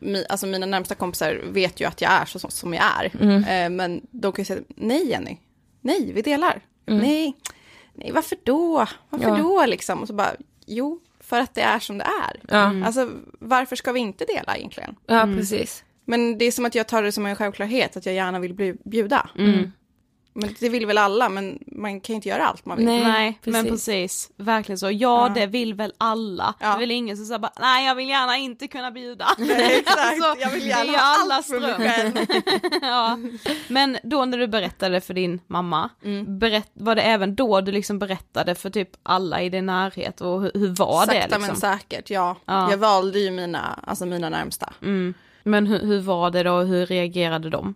[0.00, 3.12] mi, alltså mina närmsta kompisar vet ju att jag är så, som jag är.
[3.20, 3.44] Mm.
[3.44, 5.38] Eh, men de kan ju säga, nej Jenny,
[5.80, 6.60] nej vi delar.
[6.86, 7.36] Nej,
[7.94, 8.86] nej varför då?
[9.10, 9.36] Varför Mm.
[9.38, 9.42] Ja.
[9.42, 10.00] då liksom?
[10.02, 10.32] Och så bara,
[10.66, 12.40] jo, för att det är som det är.
[12.48, 12.86] Ja.
[12.86, 14.96] Alltså varför ska vi inte dela egentligen?
[15.06, 15.84] Ja precis.
[16.04, 18.54] Men det är som att jag tar det som en självklarhet att jag gärna vill
[18.54, 19.30] bli, bjuda.
[19.38, 19.72] Mm.
[20.40, 22.86] Men det vill väl alla, men man kan ju inte göra allt man vill.
[22.86, 23.02] Nej.
[23.02, 23.70] Nej, men precis.
[23.70, 24.30] precis.
[24.36, 24.90] Verkligen så.
[24.90, 26.54] Ja, det vill väl alla.
[26.60, 26.66] Ja.
[26.66, 29.26] Det är väl ingen som säger bara, nej jag vill gärna inte kunna bjuda.
[29.38, 32.12] Nej, exakt, Alltså, jag vill det gärna ha allt för mig själv.
[32.82, 33.18] ja.
[33.68, 36.38] Men då när du berättade för din mamma, Mm.
[36.38, 40.42] berätt, var det även då du liksom berättade för typ alla i din närhet och
[40.42, 41.42] hur, hur var Sakta det liksom?
[41.42, 42.36] men säkert, ja.
[42.44, 42.70] Ja.
[42.70, 44.72] Jag valde ju mina, alltså mina närmsta.
[44.82, 45.14] Mm.
[45.42, 47.74] Men hur, hur var det då och hur reagerade de?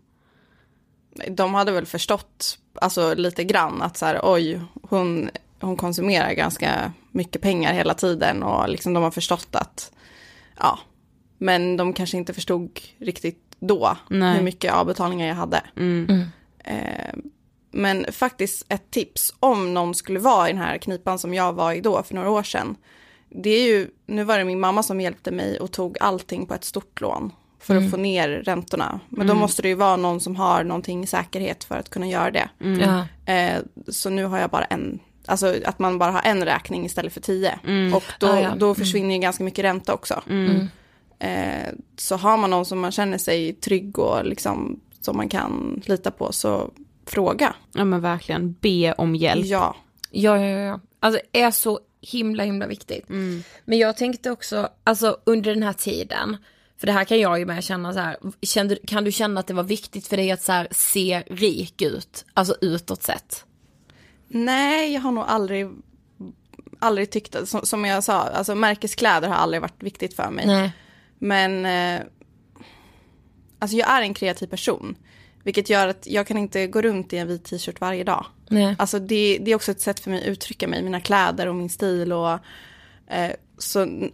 [1.31, 6.93] De hade väl förstått, alltså lite grann att så här, oj, hon, hon konsumerar ganska
[7.11, 9.93] mycket pengar hela tiden och liksom de har förstått att,
[10.59, 10.79] ja,
[11.39, 14.37] men de kanske inte förstod riktigt då Nej.
[14.37, 15.63] hur mycket avbetalningar jag hade.
[15.77, 16.25] Mm.
[16.59, 17.15] Eh,
[17.71, 21.73] men faktiskt ett tips om någon skulle vara i den här knipan som jag var
[21.73, 22.77] i då för några år sedan.
[23.29, 26.55] Det är ju, nu var det min mamma som hjälpte mig och tog allting på
[26.55, 27.33] ett stort lån
[27.63, 29.01] för att få ner räntorna.
[29.09, 32.09] Men då måste det ju vara någon som har någonting i säkerhet för att kunna
[32.09, 32.49] göra det.
[32.59, 33.07] Ja.
[33.33, 33.59] Eh,
[33.89, 37.21] så nu har jag bara en, alltså att man bara har en räkning istället för
[37.21, 37.59] tio.
[37.95, 38.55] Och då, Ah, ja.
[38.57, 40.23] då försvinner ju ganska mycket ränta också.
[41.19, 45.83] Eh, så har man någon som man känner sig trygg och liksom som man kan
[45.87, 46.71] lita på så
[47.07, 47.55] fråga.
[47.73, 49.47] Ja men verkligen, be om hjälp.
[49.47, 49.77] Ja.
[50.11, 50.81] Ja, ja, ja.
[51.01, 53.05] Alltså det är så himla, himla viktigt.
[53.65, 56.37] Men jag tänkte också, alltså under den här tiden,
[56.83, 59.47] för det här kan jag ju med känna så här, kände, kan du känna att
[59.47, 63.45] det var viktigt för dig att så här, se rik ut, alltså utåt sett?
[64.29, 65.69] Nej, jag har nog aldrig,
[66.79, 70.47] aldrig tyckt, som, som jag sa, alltså märkeskläder har aldrig varit viktigt för mig.
[70.47, 70.73] Nej.
[71.19, 72.07] Men eh,
[73.59, 74.97] alltså jag är en kreativ person.
[75.45, 78.27] Vilket gör att jag kan inte gå runt i en vit t-shirt varje dag.
[78.49, 78.77] Nej.
[78.79, 81.55] Alltså det, det är också ett sätt för mig att uttrycka mig, mina kläder och
[81.55, 82.13] min stil.
[82.13, 82.39] Och,
[83.07, 84.09] eh, så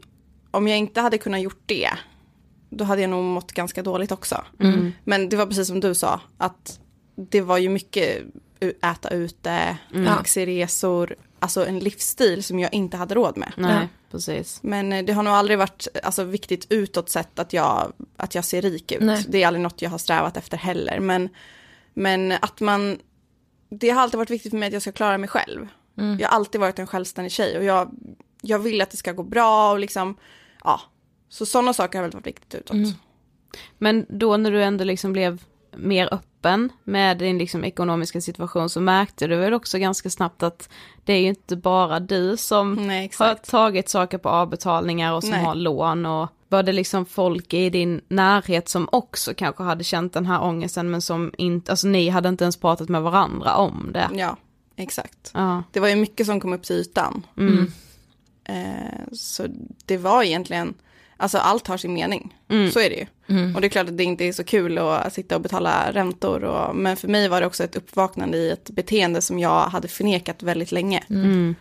[0.50, 1.90] om jag inte hade kunnat gjort det,
[2.70, 4.44] då hade jag nog mått ganska dåligt också.
[5.04, 6.80] Men det var precis som du sa, att
[7.14, 8.22] det var ju mycket
[8.82, 13.52] äta ute, taxiresor, alltså en livsstil som jag inte hade råd med.
[13.56, 13.88] Nej.
[14.10, 14.62] precis.
[14.62, 18.44] Men eh, det har nog aldrig varit alltså, viktigt utåt sett att jag, att jag
[18.44, 19.00] ser rik ut.
[19.00, 19.24] Nej.
[19.28, 21.00] Det är aldrig något jag har strävat efter heller.
[21.00, 21.28] Men,
[21.94, 22.98] men att man,
[23.68, 25.68] det har alltid varit viktigt för mig att jag ska klara mig själv.
[25.98, 26.18] Mm.
[26.18, 27.90] Jag har alltid varit en självständig tjej och jag,
[28.42, 30.16] jag vill att det ska gå bra och liksom,
[30.64, 30.80] ja.
[31.28, 32.76] Så sådana saker har väl varit viktigt utåt.
[32.76, 32.90] Mm.
[33.78, 35.42] Men då när du ändå liksom blev
[35.76, 40.68] mer öppen med din liksom ekonomiska situation så märkte du väl också ganska snabbt att
[41.04, 45.30] det är ju inte bara du som Nej, har tagit saker på avbetalningar och som
[45.30, 45.44] Nej.
[45.44, 50.12] har lån och var det liksom folk i din närhet som också kanske hade känt
[50.12, 53.90] den här ångesten men som inte, alltså ni hade inte ens pratat med varandra om
[53.92, 54.10] det.
[54.14, 54.36] Ja,
[54.76, 55.30] exakt.
[55.34, 55.62] Ja.
[55.72, 57.26] Det var ju mycket som kom upp till ytan.
[57.36, 57.72] Mm.
[58.44, 59.46] Eh, så
[59.86, 60.74] det var egentligen,
[61.18, 62.34] alltså allt har sin mening.
[62.48, 62.70] Mm.
[62.70, 63.06] Så är det ju.
[63.54, 66.44] Och det är klart att det inte är så kul att sitta och betala räntor.
[66.44, 69.88] Och, men för mig var det också ett uppvaknande i ett beteende som jag hade
[69.88, 71.04] förnekat väldigt länge.
[71.10, 71.54] Mm.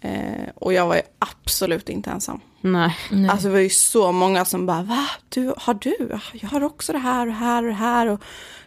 [0.00, 2.40] Eh, och jag var ju absolut inte ensam.
[2.60, 2.96] Nej.
[3.30, 5.06] Alltså det var ju så många som bara, va?
[5.28, 6.18] Du, har du?
[6.32, 8.06] Jag har också det här och det här och det här.
[8.06, 8.22] Och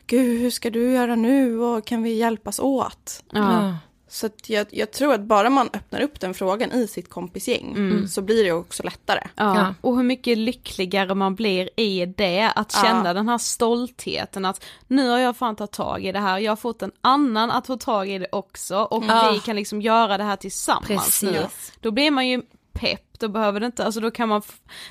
[0.07, 1.59] gud, hur ska du göra nu?
[1.59, 3.23] Och kan vi hjälpas åt?
[3.31, 3.75] Ja.
[4.13, 8.07] Så att jag, jag tror att bara man öppnar upp den frågan i sitt kompisgäng
[8.07, 9.19] så blir det också lättare.
[9.35, 9.55] Ja.
[9.57, 9.73] Ja.
[9.81, 12.83] och hur mycket lyckligare man blir i det, att Ja.
[12.83, 16.51] känna den här stoltheten att nu har jag fan tagit tag i det här, jag
[16.51, 19.31] har fått en annan att ta tag i det också och Ja.
[19.33, 21.23] vi kan liksom göra det här tillsammans Precis.
[21.23, 21.45] nu.
[21.81, 22.41] Då blir man ju
[22.73, 24.41] pepp, då behöver det inte, alltså då kan man...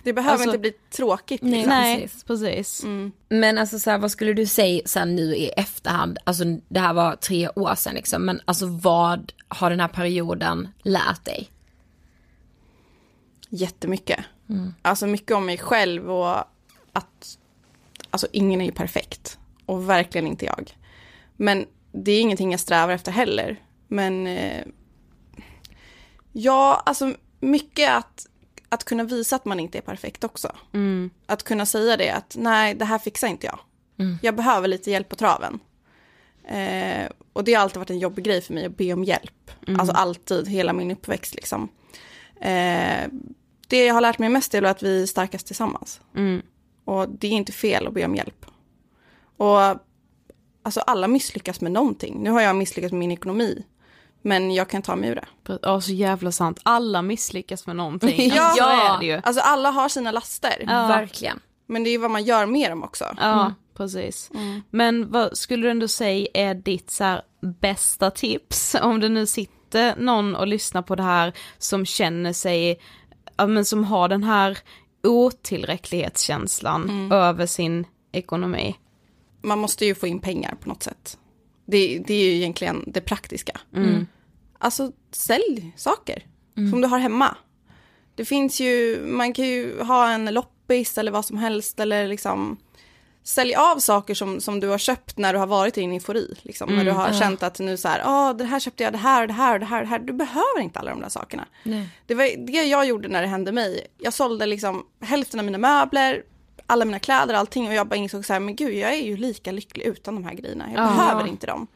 [0.04, 1.42] Det behöver Alltså- inte bli tråkigt.
[1.42, 1.52] Nej.
[1.52, 1.70] Liksom.
[1.70, 2.24] Nej, precis.
[2.24, 2.84] precis.
[3.28, 6.92] Men alltså så här, vad skulle du säga sen nu i efterhand, alltså det här
[6.92, 11.48] var tre år sedan liksom, men alltså vad har den här perioden lärt dig?
[13.48, 14.24] Jättemycket.
[14.82, 16.38] Alltså mycket om mig själv och
[16.92, 17.38] att
[18.10, 19.38] alltså ingen är ju perfekt.
[19.66, 20.76] Och verkligen inte jag.
[21.36, 23.56] Men det är ingenting jag strävar efter heller.
[23.88, 24.64] Men eh,
[26.32, 28.26] ja, alltså mycket att,
[28.68, 30.56] att kunna visa att man inte är perfekt också.
[31.26, 33.58] Att kunna säga det att nej, det här fixar inte jag.
[34.22, 35.60] Jag behöver lite hjälp på traven.
[36.44, 39.50] Eh, och det har alltid varit en jobbig grej för mig att be om hjälp.
[39.78, 41.68] Alltså alltid, hela min uppväxt liksom.
[42.40, 43.08] Eh,
[43.68, 46.00] det jag har lärt mig mest är att vi är starkast tillsammans.
[46.16, 46.42] Mm.
[46.84, 48.46] Och det är inte fel att be om hjälp.
[49.36, 49.58] Och
[50.62, 52.22] alltså alla misslyckas med någonting.
[52.22, 53.64] Nu har jag misslyckats med min ekonomi.
[54.22, 55.26] Men jag kan ta mig ur det.
[55.62, 56.60] Ja, så jävla sant.
[56.62, 58.30] Alla misslyckas med någonting.
[58.34, 58.54] Ja.
[58.58, 59.20] så är det ju.
[59.24, 60.64] Alltså alla har sina laster.
[60.66, 61.40] Verkligen.
[61.66, 63.04] Men det är vad man gör med dem också.
[63.20, 64.30] Ja, precis.
[64.70, 67.22] Men vad skulle du ändå säga är ditt så här
[67.60, 68.76] bästa tips?
[68.82, 72.80] Om det nu sitter någon och lyssnar på det här som känner sig,
[73.36, 74.58] ja men som har den här
[75.02, 78.76] otillräcklighetskänslan över sin ekonomi.
[79.42, 81.18] Man måste ju få in pengar på något sätt.
[81.64, 83.60] Det, det är ju egentligen det praktiska.
[84.58, 86.26] Alltså sälj saker
[86.70, 87.36] som du har hemma.
[88.14, 92.56] Det finns ju, man kan ju ha en loppis eller vad som helst eller liksom
[93.24, 96.34] sälj av saker som, som du har köpt när du har varit i din eufori.
[96.42, 98.98] Liksom, när du har känt att nu så här, ja det här köpte jag, det
[98.98, 99.98] här och det här och det här det här.
[99.98, 101.46] Du behöver inte alla de där sakerna.
[102.06, 103.86] Det var det jag gjorde när det hände mig.
[103.98, 106.22] Jag sålde liksom hälften av mina möbler,
[106.72, 109.16] alla mina kläder, allting och jag bara insåg så här, men gud jag är ju
[109.16, 110.64] lika lycklig utan de här grejerna.
[110.74, 111.66] Jag behöver inte dem.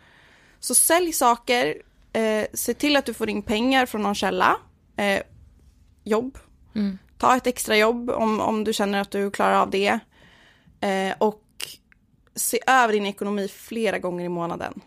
[0.60, 1.82] Så sälj saker,
[2.12, 4.56] eh, se till att du får in pengar från någon källa.
[4.96, 5.22] Eh,
[6.04, 6.38] jobb.
[7.18, 9.98] Ta ett extra jobb om, om du känner att du klarar av det.
[10.80, 11.42] Eh, och
[12.34, 14.80] se över din ekonomi flera gånger i månaden.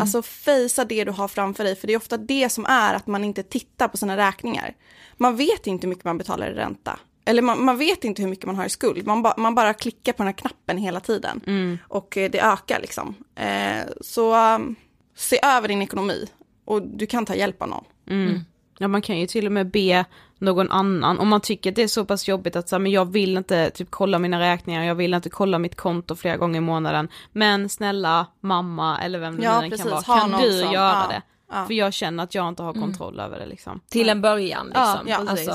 [0.00, 3.06] Alltså fejsa det du har framför dig, för det är ofta det som är att
[3.06, 4.74] man inte tittar på sina räkningar.
[5.16, 6.98] Man vet inte hur mycket man betalar i ränta.
[7.26, 9.06] Eller man, man vet inte hur mycket man har i skuld.
[9.06, 11.40] Man, ba, man bara klickar på den här knappen hela tiden.
[11.88, 13.14] Och eh, det ökar liksom.
[13.34, 14.76] Eh, så um,
[15.16, 16.26] se över din ekonomi.
[16.64, 17.84] Och du kan ta hjälp av någon.
[18.78, 20.04] Ja man kan ju till och med be
[20.38, 22.92] någon annan, om man tycker att det är så pass jobbigt att så här, men
[22.92, 26.58] jag vill inte typ kolla mina räkningar, jag vill inte kolla mitt konto flera gånger
[26.58, 27.08] i månaden.
[27.32, 30.92] Men snälla mamma eller vem det Ja, nu än kan vara, kan du som- göra
[30.92, 31.22] ja, det?
[31.52, 31.66] ja.
[31.66, 33.80] För jag känner att jag inte har kontroll över det liksom.
[33.88, 34.98] Till en början liksom.
[35.06, 35.52] Ja, alltså,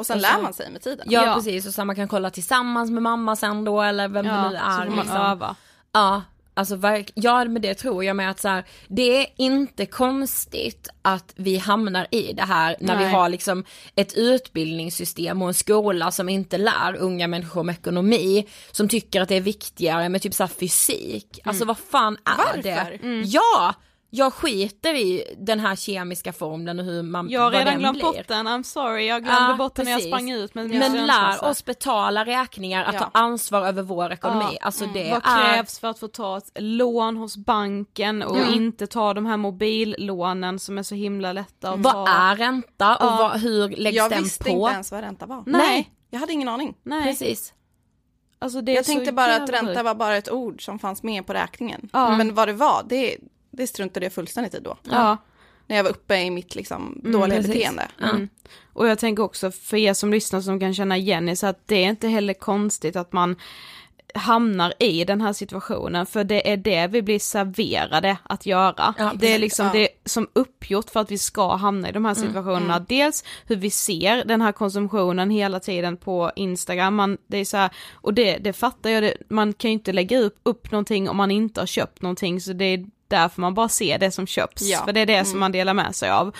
[0.00, 1.06] Och sen Och så- lär man sig med tiden.
[1.10, 1.34] ja, Ja.
[1.34, 4.48] precis, och så man kan kolla tillsammans med mamma sen då eller vem det nu
[4.58, 4.84] så är.
[4.86, 5.16] får man liksom.
[5.16, 5.56] öva.
[5.92, 6.22] Ja,
[6.54, 6.78] alltså
[7.14, 11.56] ja men det tror jag med att så här, det är inte konstigt att vi
[11.58, 13.12] hamnar i det här när vi Nej.
[13.12, 13.64] har liksom
[13.96, 19.28] ett utbildningssystem och en skola som inte lär unga människor om ekonomi, som tycker att
[19.28, 21.40] det är viktigare med typ så här fysik.
[21.44, 22.62] Alltså vad fan är Varför?
[22.62, 22.98] det?
[23.24, 23.74] Ja!
[24.12, 28.02] Jag skiter i den här kemiska formeln och hur man, Jag har redan glömt blir.
[28.04, 31.06] bort den, I'm sorry, jag glömde Ja, bort den när jag sprang ut med Men
[31.06, 33.00] lär oss betala räkningar, att Ja.
[33.00, 34.44] ta ansvar över vår ekonomi.
[34.52, 34.58] Ja.
[34.66, 35.52] Alltså det Vad är...
[35.52, 40.58] krävs för att få ta ett lån hos banken och inte ta de här mobillånen
[40.58, 41.92] som är så himla lätta att ta.
[41.92, 43.16] Vad är ränta och Ja.
[43.16, 44.50] vad, hur läggs Jag den visste på?
[44.50, 45.42] inte ens vad ränta var.
[45.46, 46.74] Nej, Jag hade ingen aning.
[46.82, 47.02] nej.
[47.02, 47.52] Precis.
[48.38, 51.88] Alltså Jag tänkte bara att ränta var bara ett ord som fanns med på räkningen.
[51.92, 52.16] Ja.
[52.16, 53.16] Men vad det var, det,
[53.50, 54.76] det struntade jag fullständigt i då.
[54.82, 55.16] Ja.
[55.66, 57.54] När jag var uppe i mitt liksom, dåliga precis.
[57.54, 57.88] beteende.
[58.02, 58.28] Mm.
[58.72, 61.68] Och jag tänker också för er som lyssnar som kan känna igen er, så att
[61.68, 63.36] det är inte heller konstigt att man
[64.14, 68.94] hamnar i den här situationen, för det är det vi blir serverade att göra.
[68.98, 69.72] Ja, det är liksom ja.
[69.72, 72.80] det som uppgjort för att vi ska hamna i de här situationerna.
[72.88, 77.56] Dels hur vi ser den här konsumtionen hela tiden på Instagram, man, det är så
[77.56, 81.08] här, och det, det fattar jag, det, man kan ju inte lägga upp, upp någonting
[81.08, 84.26] om man inte har köpt någonting, så det är därför man bara ser det som
[84.26, 84.84] köps, Ja.
[84.84, 86.36] för det är det som man delar med sig av.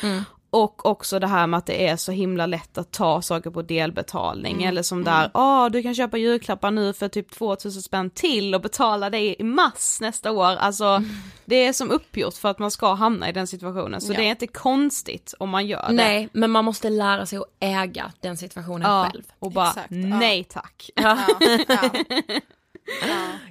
[0.52, 3.62] Och också det här med att det är så himla lätt att ta saker på
[3.62, 8.54] delbetalning eller som där, ja du kan köpa julklappar nu för typ 2000 spänn till
[8.54, 10.44] och betala det i mars nästa år.
[10.56, 11.02] Alltså
[11.44, 14.16] det är som uppgjort för att man ska hamna i den situationen så Ja.
[14.16, 15.94] det är inte konstigt om man gör det.
[15.94, 19.24] Nej, men man måste lära sig att äga den situationen Ja, själv.
[19.38, 19.96] och bara Exakt, ja.
[20.18, 20.90] nej tack.
[20.94, 21.18] Ja,
[21.68, 21.90] ja.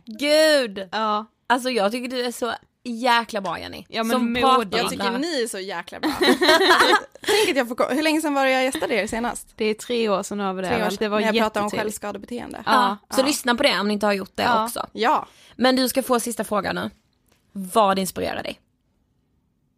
[0.05, 0.89] Gud!
[0.91, 2.53] Ja, Alltså jag tycker du är så
[2.83, 3.85] jäkla bra Jenny.
[3.89, 6.11] Ja, men som pratar Jag tycker ni är så jäkla bra.
[7.21, 9.47] Tänk att jag får, ko- hur länge sedan var det jag gästade er senast?
[9.55, 10.67] det är tre år sedan över det.
[10.69, 12.63] Tre år sedan, det var när jag pratade om självskadebeteende.
[12.65, 14.65] Ja, så lyssna på det om ni inte har gjort det Ja.
[14.65, 14.87] också.
[14.93, 16.89] Ja, Men du ska få sista frågan nu.
[17.51, 18.59] Vad inspirerar dig?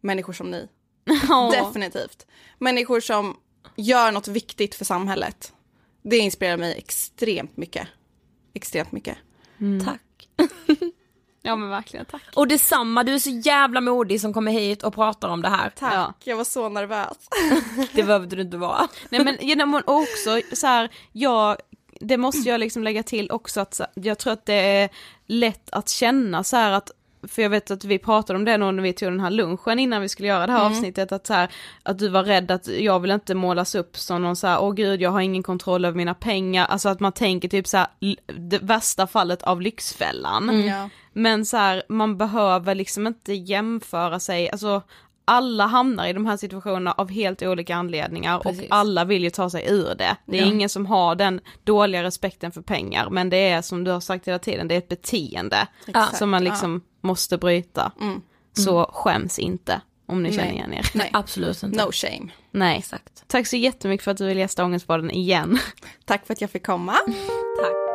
[0.00, 0.68] människor som ni.
[1.28, 1.50] Ja.
[1.54, 2.26] Definitivt.
[2.58, 3.36] Människor som
[3.76, 5.52] gör något viktigt för samhället.
[6.02, 7.88] Det inspirerar mig extremt mycket.
[8.54, 9.18] Extremt mycket.
[9.84, 10.28] Tack.
[11.42, 12.22] ja men verkligen tack.
[12.34, 15.70] Och detsamma, du är så jävla modig som kommer hit och pratar om det här.
[15.78, 16.14] Tack, Ja.
[16.24, 17.16] jag var så nervös.
[17.92, 18.88] Det behövde du inte vara.
[19.10, 21.56] Nej men genom också så här, jag,
[22.00, 24.88] det måste jag liksom lägga till också att jag tror att det är
[25.26, 26.90] lätt att känna så här att
[27.28, 30.02] för jag vet att vi pratade om det när vi tog den här lunchen innan
[30.02, 31.48] vi skulle göra det här avsnittet, att så här,
[31.82, 34.72] att du var rädd att jag vill inte målas upp som någon så här, åh
[34.74, 37.86] gud jag har ingen kontroll över mina pengar, alltså att man tänker typ så här,
[38.26, 40.66] det värsta fallet av Lyxfällan.
[40.66, 40.88] Ja.
[41.12, 44.82] Men så här, man behöver liksom inte jämföra sig, alltså
[45.24, 48.60] alla hamnar i de här situationerna av helt olika anledningar Precis.
[48.60, 50.16] och alla vill ju ta sig ur det.
[50.26, 50.46] Det är Ja.
[50.48, 54.28] ingen som har den dåliga respekten för pengar men det är som du har sagt
[54.28, 57.92] hela tiden, det är ett beteende Exakt, som man liksom måste bryta.
[58.00, 58.20] Mm.
[58.52, 60.54] Så skäms inte om ni känner Nej.
[60.54, 60.86] igen er.
[60.94, 61.84] Nej, Absolut inte.
[61.84, 62.28] no shame.
[62.50, 62.78] Nej.
[62.78, 63.24] Exakt.
[63.26, 65.58] Tack så jättemycket för att du vill gästa Ångestpodden igen.
[66.04, 66.92] Tack för att jag fick komma.
[67.60, 67.91] Tack.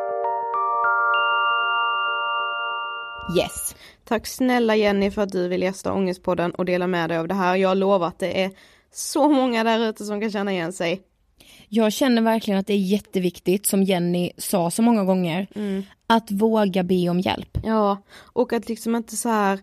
[3.36, 3.74] Yes.
[4.04, 7.34] Tack snälla Jenny för att du vill gästa Ångestpodden och dela med dig av det
[7.34, 7.56] här.
[7.56, 8.50] Jag lovar att det är
[8.92, 11.02] så många där ute som kan känna igen sig.
[11.68, 15.46] Jag känner verkligen att det är jätteviktigt, som Jenny sa så många gånger,
[16.06, 17.58] att våga be om hjälp.
[17.64, 19.58] Ja, och att liksom inte så här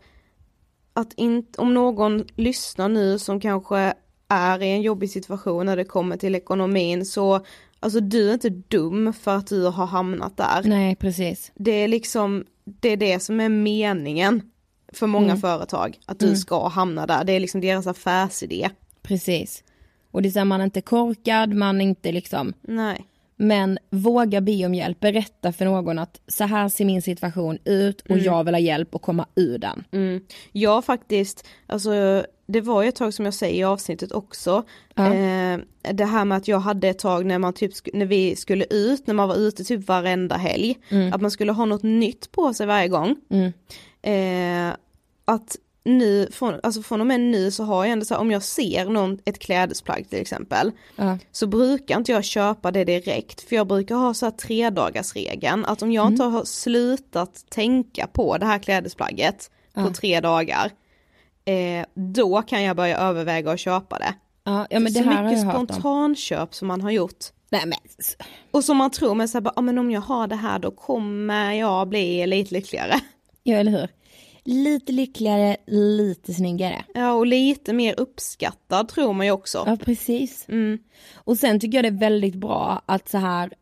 [0.93, 3.93] att inte, om någon lyssnar nu som kanske
[4.27, 7.45] är i en jobbig situation när det kommer till ekonomin så
[7.85, 10.61] alltså du är inte dum för att du har hamnat där.
[10.63, 11.51] Nej, precis.
[11.55, 14.41] Det är liksom, det är det som är meningen
[14.93, 17.23] för många företag, att du ska hamna där.
[17.23, 18.69] Det är liksom deras affärsidé.
[19.01, 19.63] Precis.
[20.11, 23.05] Och det är så här, man är inte korkad, man är inte liksom, Nej.
[23.35, 28.01] men våga be om hjälp, berätta för någon att så här ser min situation ut
[28.01, 29.83] och jag vill ha hjälp att komma ur den.
[29.91, 30.23] Mm.
[30.51, 34.63] Jag faktiskt, alltså det var ju ett tag som jag säger i avsnittet också,
[34.95, 35.59] eh,
[35.93, 39.07] det här med att jag hade ett tag när man typ, när vi skulle ut,
[39.07, 40.77] när man var ute typ varenda helg,
[41.13, 43.15] att man skulle ha något nytt på sig varje gång.
[43.29, 43.53] Mm.
[44.01, 44.75] Eh,
[45.25, 48.31] att nu, från, alltså från och med nu så har jag ändå så här, om
[48.31, 51.17] jag ser någon, ett klädesplagg till exempel, Ja.
[51.31, 55.15] så brukar inte jag köpa det direkt för jag brukar ha så här tre dagars
[55.15, 60.71] regeln att om jag inte har slutat tänka på det här klädesplagget på tre dagar
[61.45, 64.13] eh, då kan jag börja överväga att köpa det.
[64.43, 65.67] Ja, ja men det så här har jag mycket hört om.
[65.67, 67.25] spontanköp som man har gjort.
[67.49, 67.77] Nej men,
[68.51, 70.59] Och som man tror men så här, bara, ah, men om jag har det här
[70.59, 72.93] då kommer jag bli lite lyckligare.
[73.43, 73.87] ja eller hur.
[74.43, 76.83] Lite lyckligare, lite snyggare.
[76.93, 79.63] Ja och lite mer uppskattad tror man ju också.
[79.67, 80.45] Ja precis.
[80.49, 80.79] Mm.
[81.13, 83.53] Och sen tycker jag det är väldigt bra att så här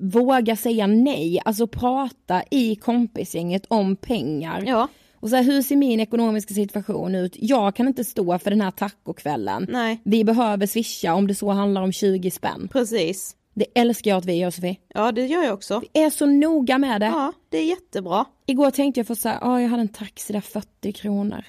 [0.00, 4.62] våga säga nej, alltså prata i kompisgänget om pengar.
[4.66, 4.88] Ja,
[5.20, 7.36] Och så här, hur ser min ekonomiska situation ut?
[7.38, 9.66] Jag kan inte stå för den här tacokvällen.
[9.70, 12.68] nej Vi behöver swisha om det så handlar om 20 spänn.
[12.72, 13.36] precis.
[13.54, 14.76] Det älskar jag att vi gör Sofie.
[14.94, 15.82] Ja det gör jag också.
[15.92, 17.06] Vi är så noga med det.
[17.06, 18.24] Ja det är jättebra.
[18.46, 21.44] Igår tänkte jag få så här, ja jag hade en taxi där 40 kronor.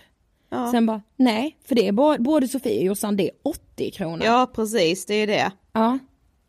[0.49, 0.71] Ja.
[0.71, 4.25] Sen bara, nej, för det är både, både Sofie och Jossan, det är 80 kronor.
[4.25, 5.51] Ja precis, det är det.
[5.73, 5.99] ja.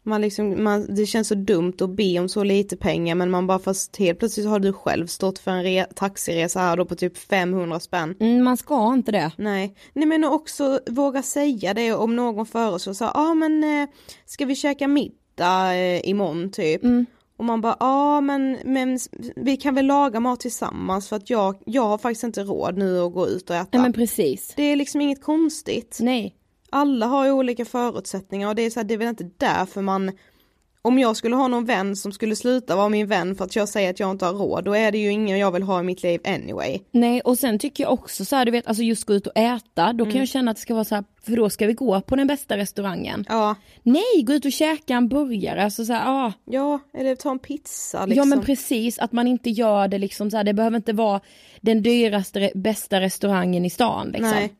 [0.05, 3.46] Man liksom, man, det känns så dumt att be om så lite pengar men man
[3.46, 6.94] bara fast helt plötsligt har du själv stått för en re- taxiresa här då på
[6.94, 8.14] typ 500 spänn.
[8.20, 9.30] Mm, man ska inte det.
[9.36, 13.88] Nej, nej men också våga säga det om någon föreslår så ja ah, men eh,
[14.26, 16.84] ska vi käka middag eh, imorgon typ?
[16.84, 17.07] Mm.
[17.36, 18.98] Och man bara, ja ah, men, men
[19.36, 23.00] vi kan väl laga mat tillsammans för att jag, jag har faktiskt inte råd nu
[23.00, 23.68] att gå ut och äta.
[23.70, 24.53] Ja men precis.
[24.57, 25.98] Det är liksom inget konstigt.
[26.00, 26.36] Nej.
[26.73, 29.83] Alla har ju olika förutsättningar och det är så här, det är väl inte därför
[29.83, 30.12] man
[30.85, 33.68] om jag skulle ha någon vän som skulle sluta vara min vän för att jag
[33.68, 35.83] säger att jag inte har råd, då är det ju ingen jag vill ha i
[35.83, 36.79] mitt liv anyway.
[36.91, 39.37] Nej och sen tycker jag också så här, du vet alltså just gå ut och
[39.37, 41.73] äta, då kan jag känna att det ska vara så här, för då ska vi
[41.73, 43.25] gå på den bästa restaurangen.
[43.29, 46.33] Ja, Nej, gå ut och käka en burgare, alltså så här, ah.
[46.45, 48.31] ja, eller ta en pizza liksom.
[48.31, 51.20] Ja men precis, att man inte gör det liksom så här, det behöver inte vara
[51.61, 54.31] den dyraste, bästa restaurangen i stan liksom.
[54.31, 54.53] Nej.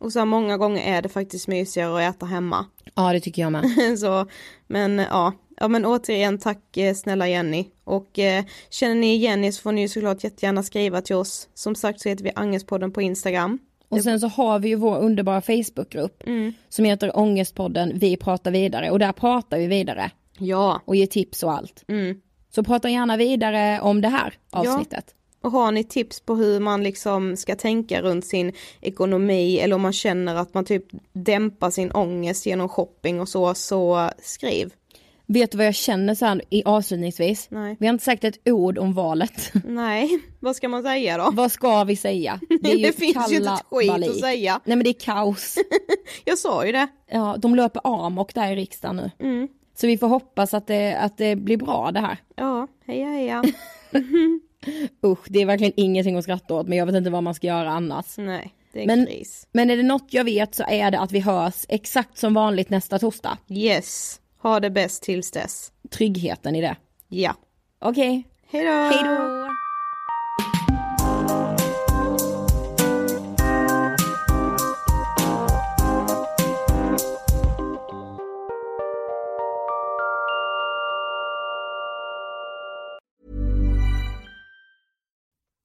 [0.00, 2.66] Och så här, många gånger är det faktiskt mysigare att äta hemma.
[2.94, 3.64] Ja det tycker jag med.
[3.98, 4.26] så,
[4.66, 7.66] men ja, ja men återigen tack eh, snälla Jenny.
[7.84, 11.48] Och eh, känner ni Jenny så får ni ju såklart jättegärna skriva till oss.
[11.54, 13.58] Som sagt så heter vi Angespodden på Instagram.
[13.88, 16.22] Och sen så har vi ju vår underbara Facebookgrupp
[16.68, 20.80] som heter Ångestpodden Vi pratar vidare och där pratar vi vidare Ja.
[20.84, 21.84] och ger tips och allt.
[21.88, 22.20] Mm.
[22.54, 25.14] Så prata gärna vidare om det här avsnittet.
[25.42, 29.82] Och har ni tips på hur man liksom ska tänka runt sin ekonomi eller om
[29.82, 34.72] man känner att man typ dämpar sin ångest genom shopping och så, så skriv.
[35.26, 37.46] Vet du vad jag känner så här i avslutningsvis?
[37.50, 37.76] Nej.
[37.80, 39.52] Vi har inte sagt ett ord om valet.
[39.64, 41.30] Nej, vad ska man säga då?
[41.32, 42.40] vad ska vi säga?
[42.48, 44.10] Det, Det finns ju inte ett skit kalabalik.
[44.10, 44.60] att säga.
[44.64, 45.58] Nej men det är kaos.
[46.24, 46.88] Jag sa ju det.
[47.10, 49.10] Ja, de löper amok där i riksdagen nu.
[49.28, 49.48] Mm.
[49.74, 52.18] Så vi får hoppas att det, att det blir bra det här.
[52.36, 53.44] Ja, heja heja.
[55.06, 57.46] Usch, det är verkligen ingenting att skratta åt men jag vet inte vad man ska
[57.46, 58.18] göra annars.
[58.18, 59.46] Nej, det är en Men- kris.
[59.52, 62.70] Men är det något jag vet så är det att vi hörs exakt som vanligt
[62.70, 63.38] nästa torsdag.
[63.48, 65.72] Yes, ha det bäst tills dess.
[65.90, 66.76] Tryggheten i det.
[67.08, 67.34] Ja.
[67.80, 68.70] Okej, Hej då!
[68.72, 69.49] hej då!